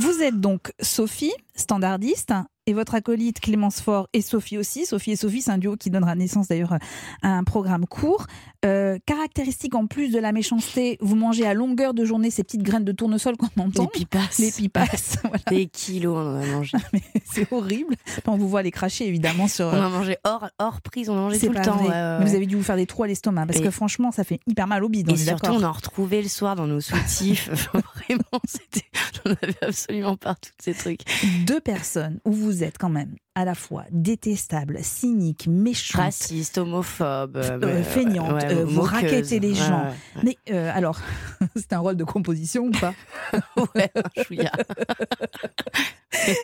[0.00, 2.32] Vous êtes donc Sophie, standardiste,
[2.66, 4.86] et votre acolyte Clémence Faure et Sophie aussi.
[4.86, 6.74] Sophie et Sophie, c'est un duo qui donnera naissance d'ailleurs
[7.22, 8.26] à un programme court.
[8.64, 12.62] Euh, caractéristique en plus de la méchanceté, vous mangez à longueur de journée ces petites
[12.62, 13.82] graines de tournesol qu'on entend.
[13.84, 14.38] Les pipasses.
[14.38, 15.38] Les pipasses, voilà.
[15.50, 16.76] Des kilos, on en a mangé.
[17.24, 17.96] C'est horrible.
[18.26, 19.66] On vous voit les cracher évidemment sur.
[19.66, 21.76] On en a mangé hors, hors prise, on en mangeait C'est tout le temps.
[21.76, 21.88] vrai.
[21.88, 23.70] ouais, ouais, Mais vous avez dû vous faire des trous à l'estomac parce Et- que
[23.70, 25.10] franchement, ça fait hyper mal au bide.
[25.10, 27.50] Et surtout, on en retrouvait le soir dans nos soutifs.
[27.72, 28.86] Vraiment, c'était,
[29.24, 31.00] on avait absolument pas tous ces trucs.
[31.46, 37.36] Deux personnes où vous êtes quand même à la fois détestable, cynique, méchante, Raciste, homophobe,
[37.36, 39.82] euh, mais, feignante, ouais, euh, vous raquettez les Ouais, gens.
[40.16, 40.22] ouais.
[40.22, 40.98] Mais euh, alors,
[41.56, 42.94] c'est un rôle de composition ou pas?
[43.74, 43.90] Ouais,
[44.24, 44.50] chouïa.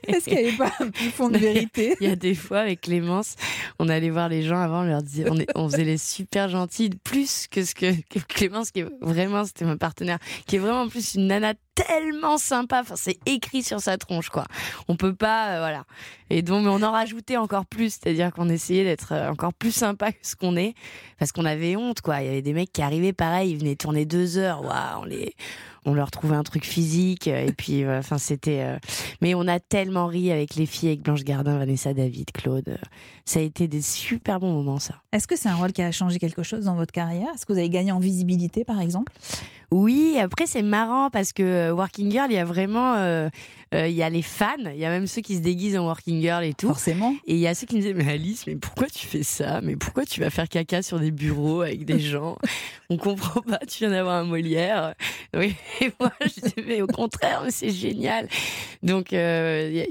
[0.06, 1.96] Est-ce qu'il n'y avait pas un petit fond de vérité?
[2.00, 3.34] Il y a des fois avec Clémence,
[3.78, 6.48] on allait voir les gens avant, on leur disait, on, est- on faisait les super
[6.48, 10.60] gentils, plus que ce que, que Clémence, qui est vraiment, c'était ma partenaire, qui est
[10.60, 12.80] vraiment plus une nana tellement sympa.
[12.82, 14.44] Enfin, c'est écrit sur sa tronche, quoi.
[14.88, 15.84] On peut pas, euh, voilà.
[16.30, 19.72] Et donc, mais on en rajoutait encore plus, c'est-à-dire qu'on essayait d'être euh, encore plus
[19.72, 20.74] sympa que ce qu'on est,
[21.18, 22.22] parce qu'on avait honte, quoi.
[22.22, 24.62] Il y avait des mecs qui arrivaient, pareil, ils venaient tourner deux heures.
[24.62, 25.34] Waouh, on les,
[25.84, 28.60] on leur trouvait un truc physique, euh, et puis, euh, enfin, c'était.
[28.60, 28.78] euh,
[29.20, 32.78] Mais on a tellement ri avec les filles, avec Blanche Gardin, Vanessa David, Claude.
[33.24, 34.94] Ça a été des super bons moments, ça.
[35.12, 37.28] Est-ce que c'est un rôle qui a changé quelque chose dans votre carrière?
[37.34, 39.12] Est-ce que vous avez gagné en visibilité, par exemple?
[39.72, 43.28] Oui, après c'est marrant parce que Working Girl, il y a vraiment, euh,
[43.88, 46.20] il y a les fans, il y a même ceux qui se déguisent en Working
[46.20, 46.68] Girl et tout.
[46.68, 47.14] Forcément.
[47.26, 49.60] Et il y a ceux qui me disaient mais Alice, mais pourquoi tu fais ça?
[49.60, 52.36] Mais pourquoi tu vas faire caca sur des bureaux avec des gens?
[52.90, 53.58] On comprend pas.
[53.68, 54.94] Tu viens d'avoir un Molière.
[55.36, 55.54] Oui.
[55.80, 58.28] Et moi je disais mais au contraire, mais c'est génial.
[58.82, 59.84] Donc euh,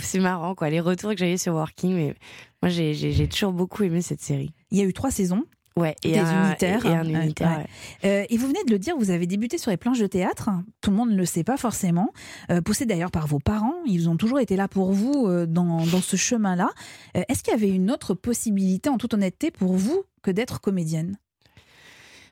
[0.00, 0.70] c'est marrant quoi.
[0.70, 2.14] Les retours que j'avais sur Working, mais
[2.62, 4.52] moi j'ai- j'ai j'ai toujours beaucoup aimé cette série.
[4.70, 5.44] Il y a eu trois saisons.
[5.76, 5.94] Ouais.
[6.04, 6.84] Et des un, unitaires.
[6.84, 7.48] Et, et un Euh, unitaire.
[7.50, 7.56] ouais.
[8.04, 8.22] ouais.
[8.22, 10.50] Euh, et vous venez de le dire, vous avez débuté sur les planches de théâtre.
[10.80, 12.10] Tout le monde ne le sait pas forcément.
[12.50, 13.74] Euh, poussé d'ailleurs par vos parents.
[13.86, 16.70] Ils ont toujours été là pour vous euh, dans, dans ce chemin-là.
[17.14, 21.16] Est-ce qu'il y avait une autre possibilité, en toute honnêteté, pour vous que d'être comédienne?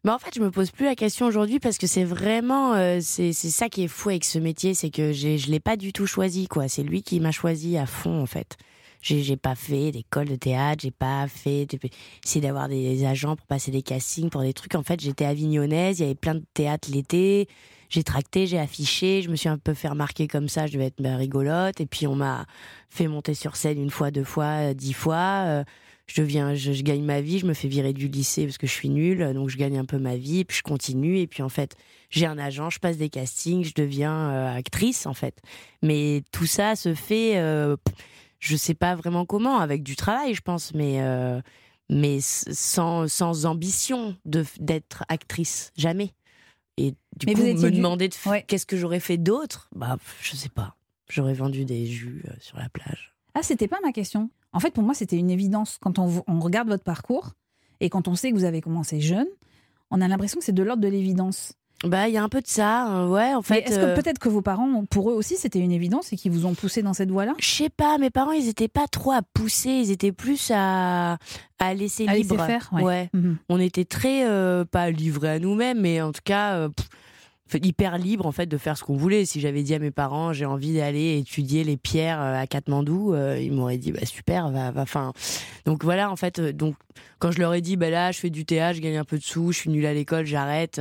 [0.05, 3.01] Mais en fait, je me pose plus la question aujourd'hui parce que c'est vraiment, euh,
[3.03, 6.07] c'est ça qui est fou avec ce métier, c'est que je l'ai pas du tout
[6.07, 6.68] choisi, quoi.
[6.68, 8.57] C'est lui qui m'a choisi à fond, en fait.
[9.01, 11.79] J'ai pas fait d'école de théâtre, j'ai pas fait, j'ai
[12.25, 14.75] essayé d'avoir des agents pour passer des castings pour des trucs.
[14.75, 17.49] En fait, j'étais avignonnaise, il y avait plein de théâtres l'été.
[17.89, 20.87] J'ai tracté, j'ai affiché, je me suis un peu fait remarquer comme ça, je devais
[20.87, 21.81] être bah, rigolote.
[21.81, 22.47] Et puis on m'a
[22.89, 25.45] fait monter sur scène une fois, deux fois, euh, dix fois.
[25.47, 25.65] Euh,
[26.11, 28.67] je deviens, je, je gagne ma vie, je me fais virer du lycée parce que
[28.67, 31.43] je suis nulle, donc je gagne un peu ma vie, puis je continue, et puis
[31.43, 31.77] en fait,
[32.11, 35.37] j'ai un agent, je passe des castings, je deviens euh, actrice en fait.
[35.83, 37.77] Mais tout ça se fait, euh,
[38.41, 41.41] je sais pas vraiment comment, avec du travail, je pense, mais euh,
[41.88, 46.12] mais sans sans ambition d'être actrice, jamais.
[46.76, 48.14] Et du Mais coup, vous me du- demander de
[48.47, 50.74] qu'est-ce que j'aurais fait d'autre, bah je sais pas.
[51.09, 53.14] J'aurais vendu des jus euh, sur la plage.
[53.34, 54.30] Ah, c'était pas ma question.
[54.53, 55.78] En fait, pour moi, c'était une évidence.
[55.80, 57.32] Quand on, on regarde votre parcours
[57.80, 59.26] et quand on sait que vous avez commencé jeune,
[59.91, 61.55] on a l'impression que c'est de l'ordre de l'évidence.
[61.85, 63.33] Bah, il y a un peu de ça, hein, ouais.
[63.35, 66.12] En fait, est-ce euh, que peut-être que vos parents, pour eux aussi, c'était une évidence
[66.12, 67.33] et qu'ils vous ont poussé dans cette voie-là?
[67.39, 71.16] Je sais pas, mes parents, ils étaient pas trop à pousser, ils étaient plus à,
[71.59, 72.45] à laisser À laisser libre.
[72.45, 73.09] faire, ouais.
[73.14, 73.39] Mhm.
[73.49, 76.87] On était très, euh, pas livrés à nous-mêmes, mais en tout cas, euh, pff,
[77.64, 79.24] hyper libre en fait de faire ce qu'on voulait.
[79.24, 83.12] Si j'avais dit à mes parents, j'ai envie d'aller étudier les pierres euh, à Katmandou,
[83.14, 84.83] euh, ils m'auraient dit, bah super, va, va.
[84.83, 85.12] Enfin,
[85.64, 86.76] donc voilà, en fait, euh, donc
[87.18, 89.18] quand je leur ai dit, bah là, je fais du théâtre, je gagne un peu
[89.18, 90.81] de sous, je suis nulle à l'école, j'arrête.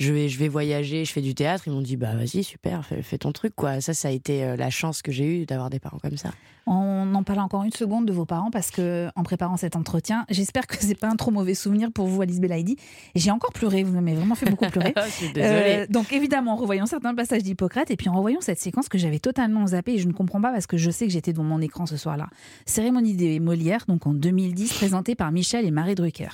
[0.00, 1.64] Je vais, je vais voyager, je fais du théâtre.
[1.66, 3.82] Ils m'ont dit, bah vas-y, super, fais, fais ton truc, quoi.
[3.82, 6.30] Ça, ça a été euh, la chance que j'ai eue d'avoir des parents comme ça.
[6.66, 10.24] On en parle encore une seconde de vos parents parce que en préparant cet entretien,
[10.28, 12.76] j'espère que c'est pas un trop mauvais souvenir pour vous, Alice Belaïdi.
[13.14, 14.94] J'ai encore pleuré, vous m'avez vraiment fait beaucoup pleurer.
[15.36, 18.98] Euh, donc évidemment, en revoyant certains passages d'Hippocrate et puis en revoyant cette séquence que
[18.98, 21.44] j'avais totalement zappée et je ne comprends pas parce que je sais que j'étais devant
[21.44, 22.28] mon écran ce soir-là.
[22.66, 26.28] Cérémonie des Molières, donc en 2010, présentée par Michel et Marie Drucker.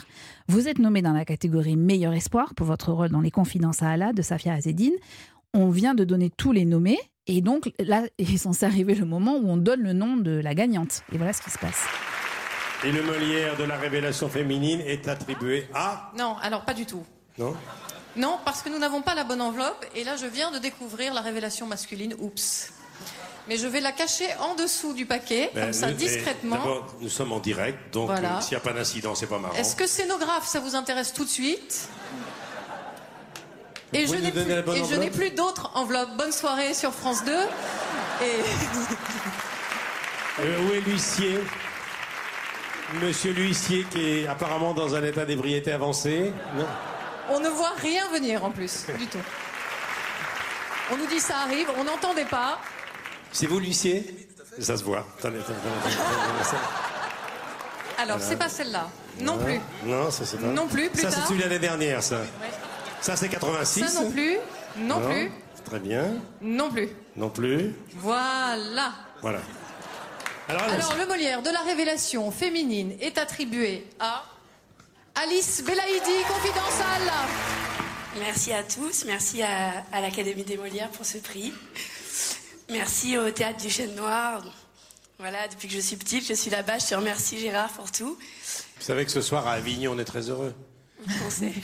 [0.48, 3.90] Vous êtes nommé dans la catégorie Meilleur Espoir pour votre rôle dans Les Confidences à
[3.90, 4.94] Allah de Safia Azedine.
[5.54, 9.36] On vient de donner tous les nommés et donc là est censé arriver le moment
[9.36, 11.02] où on donne le nom de la gagnante.
[11.12, 11.84] Et voilà ce qui se passe.
[12.84, 16.12] Et le Molière de la révélation féminine est attribué à?
[16.16, 17.02] Non, alors pas du tout.
[17.38, 17.54] Non?
[18.16, 19.84] Non, parce que nous n'avons pas la bonne enveloppe.
[19.94, 22.14] Et là, je viens de découvrir la révélation masculine.
[22.18, 22.72] Oups.
[23.48, 26.56] Mais je vais la cacher en dessous du paquet, Ben, comme ça, nous- et discrètement.
[26.56, 28.38] D'abord, nous sommes en direct, donc Voilà.
[28.38, 29.54] euh, s'il n'y a pas d'incident, c'est pas marrant.
[29.54, 31.88] Est-ce que scénographe, ça vous intéresse tout de suite?
[33.92, 36.16] Et je n'ai plus, d'autres enveloppes.
[36.16, 37.32] Bonne soirée sur France 2.
[37.32, 38.26] Et
[40.38, 41.40] Euh, où est l'huissier?
[43.02, 46.32] Monsieur l'huissier qui est apparemment dans un état d'ébriété avancé.
[46.56, 46.66] Non
[47.28, 49.18] on ne voit rien venir en plus, du tout.
[50.92, 52.60] On nous dit ça arrive, on n'entendait pas.
[53.32, 54.28] C'est vous l'huissier?
[54.60, 55.04] Ça se voit.
[55.18, 55.96] Attendez, attendez, attendez.
[57.98, 58.88] Alors, c'est pas celle-là.
[59.20, 59.60] Non plus.
[59.84, 60.46] Non, ça c'est pas.
[60.46, 61.26] Non plus, plus Ça c'est tard.
[61.26, 62.18] celui de l'année dernière, ça.
[63.06, 63.86] Ça c'est 86.
[63.86, 64.36] Ça non plus.
[64.78, 65.30] Non, plus.
[65.64, 66.14] Très bien.
[66.40, 66.88] Non plus.
[67.14, 67.72] Non plus.
[67.94, 68.94] Voilà.
[69.22, 69.38] Voilà.
[70.48, 74.24] Alors, le Molière de la révélation féminine est attribué à
[75.14, 77.26] Alice Belaïdi, confidence à Allah.
[78.18, 81.52] Merci à tous, merci à, à l'Académie des Molières pour ce prix.
[82.70, 84.42] Merci au Théâtre du Chêne Noir.
[85.20, 86.78] Voilà, depuis que je suis petite, je suis là-bas.
[86.80, 88.18] Je te remercie Gérard pour tout.
[88.18, 90.52] Vous savez que ce soir à Avignon, on est très heureux.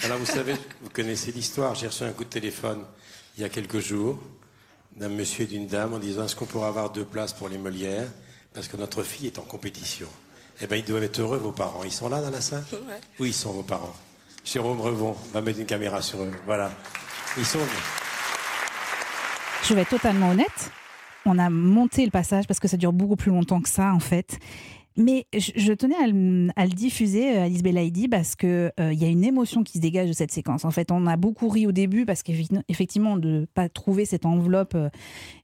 [0.04, 1.74] Alors vous savez, vous connaissez l'histoire.
[1.74, 2.84] J'ai reçu un coup de téléphone
[3.36, 4.18] il y a quelques jours
[4.96, 7.58] d'un monsieur et d'une dame en disant est-ce qu'on pourrait avoir deux places pour les
[7.58, 8.08] Molières?
[8.52, 10.08] Parce que notre fille est en compétition.
[10.60, 11.82] Eh bien, ils doivent être heureux, vos parents.
[11.84, 12.64] Ils sont là dans la salle?
[12.72, 13.00] Ouais.
[13.18, 13.94] Oui, ils sont vos parents.
[14.44, 16.30] Jérôme Revon va mettre une caméra sur eux.
[16.44, 16.70] Voilà.
[17.38, 17.58] Ils sont.
[19.64, 20.70] Je vais être totalement honnête.
[21.24, 24.00] On a monté le passage parce que ça dure beaucoup plus longtemps que ça, en
[24.00, 24.38] fait.
[24.96, 28.92] Mais je, je tenais à le, à le diffuser, euh, Alice Belaïdi, parce que euh,
[28.92, 30.64] y a une émotion qui se dégage de cette séquence.
[30.64, 34.26] En fait, on a beaucoup ri au début parce qu'effectivement, de ne pas trouver cette
[34.26, 34.88] enveloppe euh,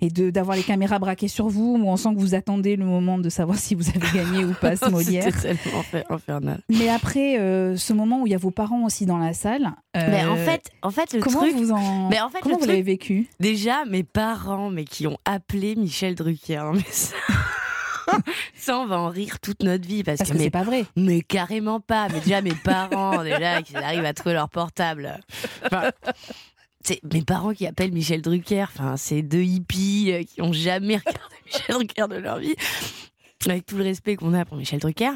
[0.01, 2.85] et de d'avoir les caméras braquées sur vous, où on sent que vous attendez le
[2.85, 5.25] moment de savoir si vous avez gagné ou pas ce Molière.
[5.25, 6.61] C'était tellement infernal.
[6.69, 9.71] Mais après euh, ce moment où il y a vos parents aussi dans la salle,
[9.95, 11.55] Mais en fait, en fait, le comment truc.
[11.57, 13.27] vous en, Mais en fait, comment vous l'avez truc- vécu?
[13.41, 16.57] Déjà, mes parents, mais qui ont appelé Michel Drucker.
[16.57, 17.15] hein, mais ça...
[18.55, 20.03] ça, on va en rire toute notre vie.
[20.03, 20.85] Parce, Parce que, c'est pas vrai.
[20.97, 22.09] Mais carrément pas.
[22.09, 25.21] Mais déjà, mes parents, déjà, qui arrivent à trouver leur portable.
[25.65, 25.91] Enfin,
[26.85, 28.65] c'est mes parents qui appellent Michel Drucker.
[28.65, 32.55] Enfin, c'est deux hippies euh, qui ont jamais regardé Michel Drucker de leur vie.
[33.47, 35.13] Avec tout le respect qu'on a pour Michel Drucker.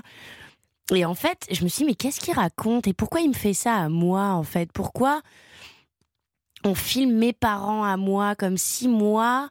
[0.95, 3.35] Et en fait, je me suis dit, mais qu'est-ce qu'il raconte Et pourquoi il me
[3.35, 4.71] fait ça à moi, en fait?
[4.73, 5.23] Pourquoi
[6.65, 9.49] on filme mes parents à moi comme si moi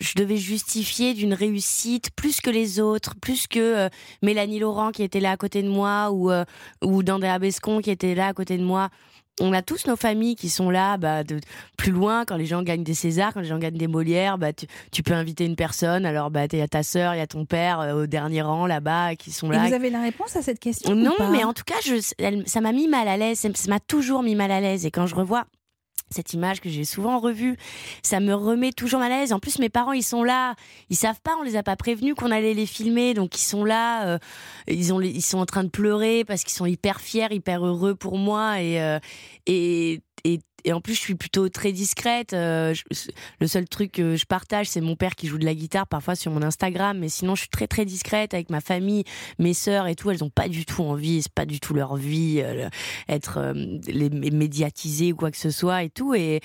[0.00, 3.88] je devais justifier d'une réussite plus que les autres, plus que euh,
[4.22, 6.44] Mélanie Laurent qui était là à côté de moi ou euh,
[6.84, 8.90] ou Dandé Bescon qui était là à côté de moi.
[9.40, 11.38] On a tous nos familles qui sont là, bah, de
[11.76, 14.52] plus loin quand les gens gagnent des Césars, quand les gens gagnent des Molières, bah,
[14.52, 16.04] tu, tu peux inviter une personne.
[16.06, 18.42] Alors, bah, il y a ta sœur, il y a ton père euh, au dernier
[18.42, 19.68] rang là-bas qui sont Et là.
[19.68, 22.60] vous avez la réponse à cette question Non, mais en tout cas, je, elle- ça
[22.60, 23.38] m'a mis mal à l'aise.
[23.38, 24.84] Ça m'a toujours mis mal à l'aise.
[24.86, 25.44] Et quand je revois
[26.10, 27.56] cette image que j'ai souvent revue,
[28.02, 29.32] ça me remet toujours mal à l'aise.
[29.32, 30.54] En plus, mes parents, ils sont là.
[30.90, 33.14] Ils savent pas, on les a pas prévenus qu'on allait les filmer.
[33.14, 34.06] Donc, ils sont là.
[34.06, 34.18] euh,
[34.66, 38.60] ils, sont en train de pleurer parce qu'ils sont hyper fiers, hyper heureux pour moi.
[38.60, 38.98] Et, euh,
[39.46, 42.32] et, et, et en plus, je suis plutôt très discrète.
[42.32, 42.82] Euh, je-
[43.40, 46.14] le seul truc que je partage, c'est mon père qui joue de la guitare parfois
[46.16, 46.98] sur mon Instagram.
[46.98, 49.04] Mais sinon, je suis très, très discrète avec ma famille,
[49.38, 50.10] mes sœurs et tout.
[50.10, 52.68] Elles ont pas du tout envie, c'est pas du tout leur vie, euh,
[53.08, 53.52] être euh,
[53.86, 56.14] les médiatisées ou quoi que ce soit et tout.
[56.14, 56.40] Et,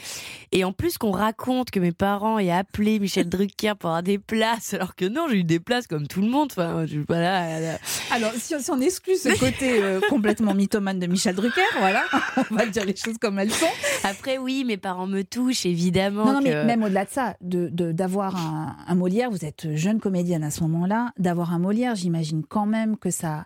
[0.51, 4.19] et en plus, qu'on raconte que mes parents aient appelé Michel Drucker pour avoir des
[4.19, 6.49] places, alors que non, j'ai eu des places comme tout le monde.
[6.51, 7.77] Enfin, je suis pas là.
[8.11, 12.03] Alors, si on, si on exclut ce côté euh, complètement mythomane de Michel Drucker, voilà,
[12.51, 13.65] on va dire les choses comme elles sont.
[14.03, 16.25] Après, oui, mes parents me touchent, évidemment.
[16.25, 19.75] Non, non, mais même au-delà de ça, de- de- d'avoir un, un Molière, vous êtes
[19.75, 23.45] jeune comédienne à ce moment-là, d'avoir un Molière, j'imagine quand même que ça.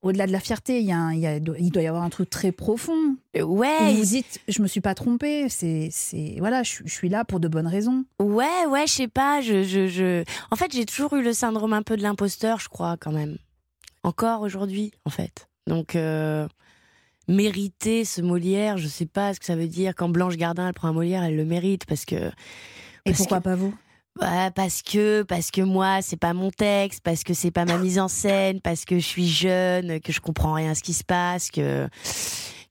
[0.00, 2.04] Au-delà de la fierté, il, y a un- il y a- il doit y avoir
[2.04, 3.16] un truc très profond.
[3.36, 3.94] Euh, Ouais.
[3.94, 7.40] Vous dites, je me suis pas trompée, c'est, c'est, voilà, je, je suis là pour
[7.40, 8.04] de bonnes raisons.
[8.20, 9.40] Ouais, ouais, je sais pas.
[9.40, 10.22] Je, je, je...
[10.52, 13.38] En fait, j'ai toujours eu le syndrome un peu de l'imposteur, je crois, quand même.
[14.04, 15.48] Encore aujourd'hui, en fait.
[15.66, 16.46] Donc, euh,
[17.28, 19.94] mériter ce Molière, je sais pas ce que ça veut dire.
[19.94, 22.30] Quand Blanche Gardin, elle prend un Molière, elle le mérite parce que.
[23.06, 23.74] Et pourquoi que- pas vous?
[24.18, 27.78] Bah, parce que parce que moi c'est pas mon texte parce que c'est pas ma
[27.78, 30.92] mise en scène parce que je suis jeune que je comprends rien à ce qui
[30.92, 31.88] se passe que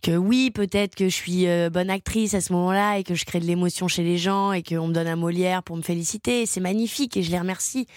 [0.01, 3.25] que oui peut-être que je suis euh, bonne actrice à ce moment-là et que je
[3.25, 6.45] crée de l'émotion chez les gens et qu'on me donne un Molière pour me féliciter.
[6.45, 7.87] C'est magnifique et je les remercie.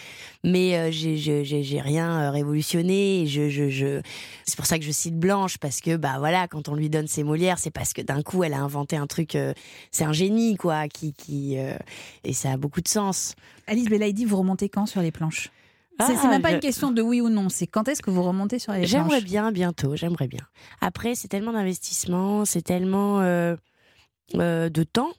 [0.42, 4.00] Mais euh, j'ai rien euh, révolutionné je je, je...
[4.46, 7.06] c'est pour ça que je cite Blanche parce que bah voilà quand on lui donne
[7.06, 9.52] ses Molières c'est parce que d'un coup elle a inventé un truc euh,
[9.90, 11.56] c'est un génie quoi qui qui
[12.24, 13.34] et ça a beaucoup de sens.
[13.66, 15.50] Alice Belaïdi, vous remontez quand sur les planches?
[16.00, 18.10] Ah, c'est même pas je- une question de oui ou non, c'est quand est-ce que
[18.10, 20.42] vous remontez sur les J'aimerais bien bientôt, j'aimerais bien.
[20.80, 23.56] Après, c'est tellement d'investissement, c'est tellement euh,
[24.36, 25.10] euh, de temps.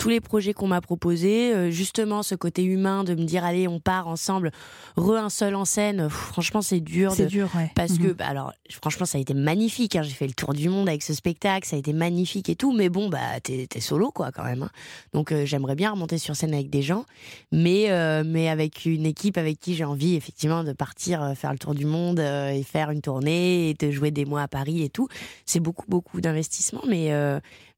[0.00, 3.68] Tous les projets qu'on m'a proposés, euh, justement ce côté humain de me dire allez
[3.68, 4.50] on part ensemble,
[4.96, 7.12] re un seul en scène, pff, franchement c'est dur.
[7.12, 7.70] C'est dur, ouais.
[7.74, 7.98] Parce Mhm.
[7.98, 9.96] que bah, alors franchement ça a été magnifique.
[9.96, 10.02] hein.
[10.02, 12.72] J'ai fait le tour du monde avec ce spectacle, ça a été magnifique et tout.
[12.72, 14.62] Mais bon bah t'es solo quoi quand même.
[14.62, 14.70] hein.
[15.12, 17.04] Donc euh, j'aimerais bien remonter sur scène avec des gens,
[17.52, 21.52] mais euh, mais avec une équipe avec qui j'ai envie effectivement de partir euh, faire
[21.52, 24.82] le tour du monde et faire une tournée et de jouer des mois à Paris
[24.82, 25.08] et tout.
[25.44, 27.10] C'est beaucoup beaucoup d'investissement, mais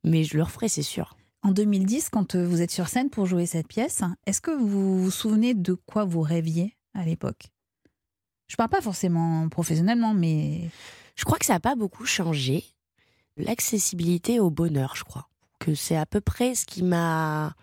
[0.05, 1.17] mais je le referai c'est sûr.
[1.43, 5.03] En 2010, quand euh, vous êtes sur scène pour jouer cette pièce, est-ce que vous
[5.03, 7.49] vous souvenez de quoi vous rêviez à l'époque?
[8.49, 10.71] Je parle pas forcément professionnellement, mais
[11.17, 12.65] Je crois que ça n'a pas beaucoup changé.
[13.37, 15.29] L'accessibilité au bonheur, je crois.
[15.59, 17.55] Que c'est à peu près ce qui m'a.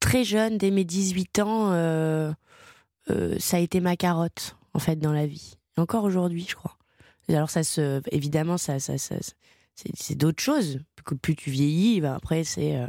[0.00, 2.32] Très jeune, dès mes 18 ans, euh,
[3.10, 5.54] euh, ça a été ma carotte, en fait, dans la vie.
[5.76, 6.76] Encore aujourd'hui, je crois.
[7.28, 8.02] Alors, ça se.
[8.12, 9.16] Évidemment, ça, ça, ça-
[9.74, 10.80] c'est d'autres choses.
[11.06, 12.76] Que plus tu vieillis, ben après, c'est.
[12.76, 12.86] euh,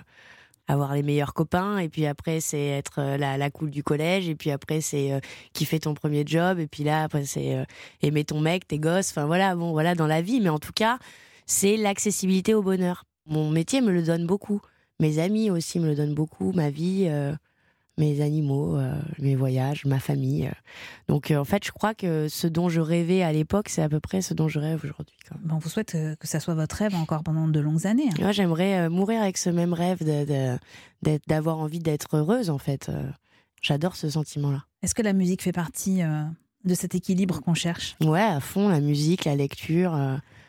[0.68, 4.28] avoir les meilleurs copains et puis après c'est être euh, la, la cool du collège
[4.28, 5.20] et puis après c'est euh,
[5.53, 7.63] kiffer ton premier job et puis là après c'est euh,
[8.01, 10.41] aimer ton mec tes gosses enfin voilà bon voilà dans la vie.
[10.41, 10.99] Mais en tout cas
[11.45, 13.05] c'est l'accessibilité au bonheur.
[13.28, 14.61] Mon métier me le donne beaucoup.
[14.99, 16.51] Mes amis aussi me le donnent beaucoup.
[16.51, 17.07] Ma vie
[17.98, 20.45] mes animaux, euh, mes voyages, ma famille.
[20.48, 20.52] euh.
[21.08, 23.89] Donc euh, en fait, je crois que ce dont je rêvais à l'époque, c'est à
[23.89, 25.16] peu près ce dont je rêve aujourd'hui.
[25.43, 28.10] Ben, on vous souhaite que ça soit votre rêve encore pendant de longues années.
[28.12, 28.22] hein.
[28.22, 30.00] Moi, j'aimerais euh, mourir avec ce même rêve
[31.28, 32.91] d'avoir envie d'être heureuse, en fait.
[33.62, 34.64] J'adore ce sentiment-là.
[34.84, 36.02] Est-ce que la musique fait partie
[36.64, 37.95] de cet équilibre qu'on cherche?
[38.04, 39.98] Ouais, à fond, la musique, la lecture.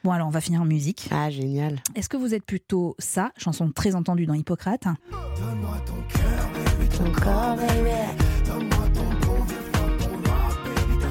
[0.05, 1.09] Bon, alors on va finir en musique.
[1.11, 1.81] Ah, génial.
[1.95, 4.85] Est-ce que vous êtes plutôt ça, chanson très entendue dans Hippocrate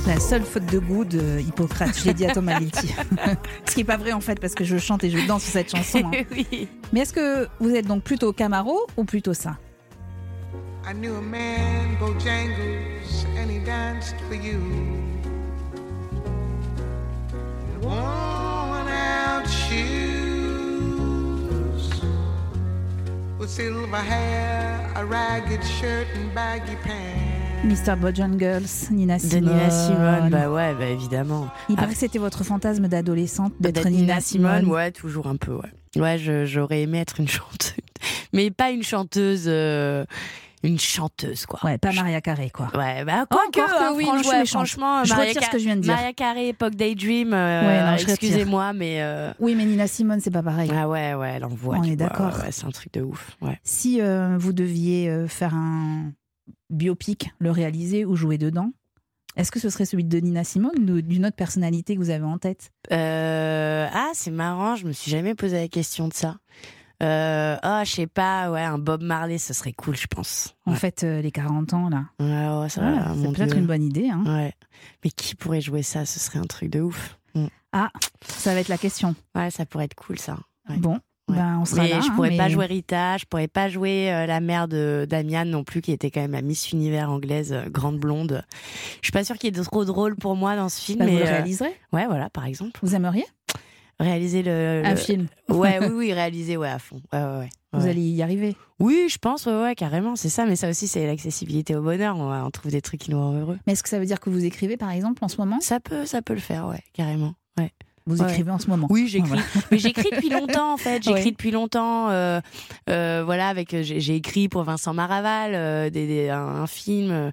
[0.05, 2.59] La seule faute de goût de Hippocrate, je l'ai dit à Thomas.
[3.65, 5.51] Ce qui n'est pas vrai en fait, parce que je chante et je danse sur
[5.51, 6.01] cette chanson.
[6.05, 6.23] hein.
[6.31, 6.69] oui.
[6.93, 9.57] Mais est-ce que vous êtes donc plutôt Camaro ou plutôt ça?
[10.89, 14.61] I knew a man, Bojangles, and he danced for you.
[19.47, 20.87] Shoes
[23.39, 27.23] with silver hair, a ragged shirt, and baggy pants.
[27.63, 27.95] Mr.
[27.99, 29.43] Bojangles, Nina De Simone.
[29.49, 31.47] Nina Simone, bah ouais, bah évidemment.
[31.69, 34.65] Il paraît Ah, que c'était votre fantasme d'adolescente d'être D'être Nina, Simone.
[34.67, 35.71] ouais, toujours un peu, ouais.
[36.01, 37.73] Ouais, j'aurais aimé être une chanteuse.
[38.33, 39.45] Mais pas une chanteuse.
[39.47, 40.05] euh,
[40.63, 41.59] une chanteuse, quoi.
[41.63, 42.67] Ouais, pas Maria Carey, quoi.
[42.75, 44.47] Ouais, bah, quoi Encore que, hein, oui, franchement, méchante.
[44.47, 45.93] franchement, Je Maria retire ce que je viens de dire.
[45.93, 49.01] Maria Carey, époque Daydream, euh, Ouais, excusez-moi, mais.
[49.01, 50.71] euh, Oui, mais Nina Simone, c'est pas pareil.
[50.73, 51.77] Ah ouais, ouais, elle envoie.
[51.77, 52.33] On est d'accord.
[52.37, 53.37] ouais, ouais, c'est un truc de ouf.
[53.41, 53.59] Ouais.
[53.63, 56.11] Si euh, vous deviez euh, faire un
[56.69, 58.71] biopic, le réaliser ou jouer dedans,
[59.35, 62.25] est-ce que ce serait celui de Nina Simone ou d'une autre personnalité que vous avez
[62.25, 62.71] en tête?
[62.91, 66.37] Euh, ah, c'est marrant, je me suis jamais posé la question de ça.
[67.03, 70.55] Euh, oh, je sais pas, ouais, un Bob Marley, ce serait cool, je pense.
[70.65, 72.05] En fait, euh, les 40 ans, là.
[72.19, 74.09] Ouais, ouais, ça, Ouais, va, c'est peut-être une bonne idée.
[74.09, 74.23] hein.
[74.25, 74.53] Ouais.
[75.03, 76.05] Mais qui pourrait jouer ça?
[76.05, 77.17] Ce serait un truc de ouf.
[77.35, 77.47] Mm.
[77.71, 77.89] Ah,
[78.25, 79.15] ça va être la question.
[79.35, 80.37] Ouais, ça pourrait être cool, ça.
[80.69, 80.77] Ouais.
[80.77, 81.99] Bon, ben, on sera mais là.
[81.99, 85.05] je hein, pourrais pas mais- jouer Rita, je pourrais pas jouer euh, la mère de
[85.07, 88.43] Damian non plus, qui était quand même la Miss Univers anglaise, euh, grande blonde.
[89.01, 90.99] Je suis pas sûre qu'il y ait trop de rôle pour moi dans ce film.
[90.99, 92.79] Bah, vous mais, le euh, réaliserez Ouais, voilà, par exemple.
[92.81, 93.25] Vous aimeriez?
[93.99, 94.81] Réaliser le.
[94.85, 95.27] Un le- film.
[95.49, 97.01] Ouais, oui, oui, réaliser, ouais, à fond.
[97.11, 97.49] Ouais, ouais, ouais.
[97.73, 97.89] Vous Ouais.
[97.89, 100.45] allez y arriver Oui, je pense, ouais, ouais, carrément, c'est ça.
[100.45, 102.15] Mais ça aussi, c'est l'accessibilité au bonheur.
[102.17, 103.57] On, on trouve des trucs qui nous rendent heureux.
[103.65, 105.59] Mais est-ce que ça veut dire que vous écrivez, par exemple, en ce moment?
[105.61, 107.33] Ça peut, ça peut le faire, ouais, carrément.
[108.07, 108.29] Vous Ouais.
[108.31, 109.27] écrivez en ce moment Oui, j'écris.
[109.27, 109.43] Voilà.
[109.69, 111.03] Mais j'écris depuis longtemps, en fait.
[111.03, 111.31] J'écris Ouais.
[111.31, 112.09] depuis longtemps.
[112.09, 112.39] euh,
[112.89, 117.31] euh, voilà, avec j'ai j'ai écrit pour Vincent Maraval euh, des, des- un, un film.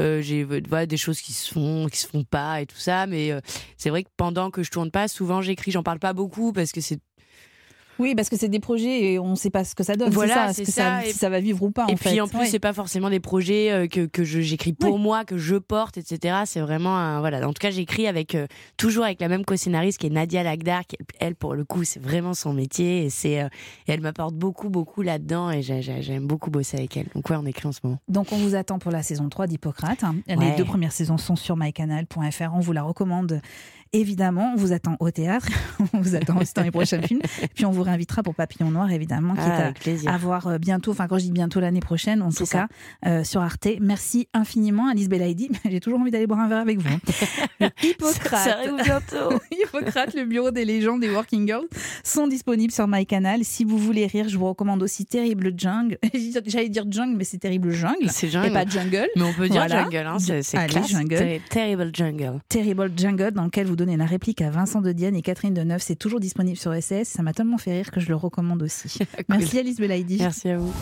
[0.00, 3.06] euh, j'ai voilà, des choses qui se font, qui se font pas et tout ça.
[3.06, 3.40] Mais euh,
[3.76, 5.70] c'est vrai que pendant que je tourne pas, souvent j'écris.
[5.70, 6.98] J'en parle pas beaucoup parce que c'est
[7.98, 10.10] Oui, parce que c'est des projets et on ne sait pas ce que ça donne.
[10.10, 11.86] Voilà, c'est ça, ça, ça, et- si ça va vivre ou pas.
[11.88, 12.20] et en puis fait.
[12.20, 12.46] en plus, Ouais.
[12.46, 15.00] c'est pas forcément des projets euh, que, que j'écris pour Oui.
[15.00, 16.38] moi, que je porte, etc.
[16.46, 17.46] C'est vraiment un, voilà.
[17.48, 20.86] En tout cas, j'écris avec euh, toujours avec la même co-scénariste qui est Nadia Lagdar.
[20.86, 23.48] Qui, elle, pour le coup, c'est vraiment son métier et c'est euh,
[23.86, 27.06] elle m'apporte beaucoup, beaucoup là-dedans et j'ai- j'ai- j'aime beaucoup bosser avec elle.
[27.14, 27.98] Donc ouais, on écrit en ce moment.
[28.08, 30.02] Donc on vous attend pour la saison 3 d'Hippocrate.
[30.04, 30.16] hein.
[30.26, 30.54] Les Ouais.
[30.56, 32.50] deux premières saisons sont sur mycanal.fr.
[32.54, 33.40] On vous la recommande
[33.94, 34.52] évidemment.
[34.54, 35.46] On vous attend au théâtre.
[35.94, 37.20] on vous attend aussi dans les prochains films.
[37.54, 40.58] Puis on vous réinvitera pour Papillon Noir évidemment, qui Ah, est à, à voir euh,
[40.58, 40.90] bientôt.
[40.90, 42.66] Enfin quand je dis bientôt l'année prochaine, en tout ça.
[43.02, 43.68] cas euh, sur Arte.
[43.80, 45.50] Merci infiniment Alice Belaïdi.
[45.70, 46.98] J'ai toujours envie d'aller boire un verre avec vous.
[47.60, 48.44] Le Hippocrate.
[48.44, 49.38] Ça bientôt.
[49.50, 51.66] Hippocrate, le bureau des légendes des Working Girls
[52.02, 53.44] sont disponibles sur MyCanal.
[53.44, 55.98] Si vous voulez rire, je vous recommande aussi Terrible Jungle.
[56.46, 58.08] J'allais dire Jungle, mais c'est Terrible Jungle.
[58.10, 58.48] C'est jungle.
[58.48, 59.08] Et pas Jungle.
[59.16, 59.84] Mais on peut dire Voilà.
[59.84, 60.88] jungle, hein, c'est classe.
[60.88, 61.16] jungle.
[61.16, 62.40] Ter- Terrible jungle.
[62.48, 65.82] Terrible Jungle, dans lequel vous donnez la réplique à Vincent de Dienne et Catherine Deneuve.
[65.82, 67.08] C'est toujours disponible sur SAS.
[67.08, 68.98] Ça m'a tellement fait rire que je le recommande aussi.
[69.28, 70.18] Merci Alice Belaïdi.
[70.18, 70.72] Merci à vous.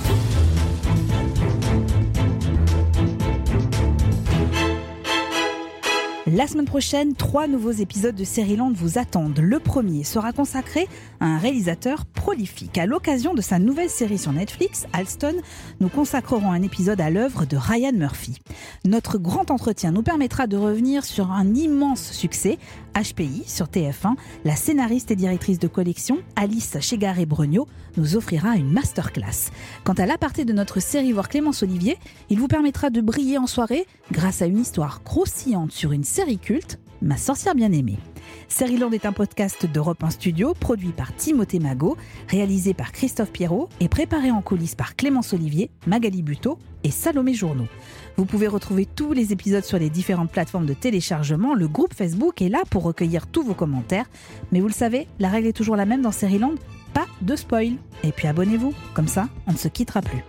[6.34, 9.38] La semaine prochaine, trois nouveaux épisodes de Seriland vous attendent.
[9.38, 10.88] Le premier sera consacré
[11.20, 12.78] à un réalisateur prolifique.
[12.78, 15.34] À l'occasion de sa nouvelle série sur Netflix, Alston,
[15.80, 18.38] nous consacrerons un épisode à l'œuvre de Ryan Murphy.
[18.86, 22.56] Notre grand entretien nous permettra de revenir sur un immense succès,
[22.94, 24.14] HPI, sur TF1.
[24.46, 27.68] La scénariste et directrice de collection, Alice Chegaré-Bregnaud,
[27.98, 29.50] nous offrira une masterclass.
[29.84, 31.98] Quant à l'aparté de notre série Voir Clémence Olivier,
[32.30, 36.21] il vous permettra de briller en soirée grâce à une histoire croustillante sur une série
[36.40, 37.98] culte, Ma sorcière bien-aimée.
[38.48, 41.96] Seriland est un podcast d'Europe 1 Studio, produit par Timothée Magot,
[42.28, 47.34] réalisé par Christophe Pierrot et préparé en coulisses par Clémence Olivier, Magali Buteau et Salomé
[47.34, 47.66] Journeau.
[48.16, 51.54] Vous pouvez retrouver tous les épisodes sur les différentes plateformes de téléchargement.
[51.54, 54.06] Le groupe Facebook est là pour recueillir tous vos commentaires.
[54.52, 56.54] Mais vous le savez, la règle est toujours la même dans Seriland,
[56.94, 57.72] pas de spoil.
[58.04, 60.22] Et puis abonnez-vous, comme ça, on ne se quittera plus.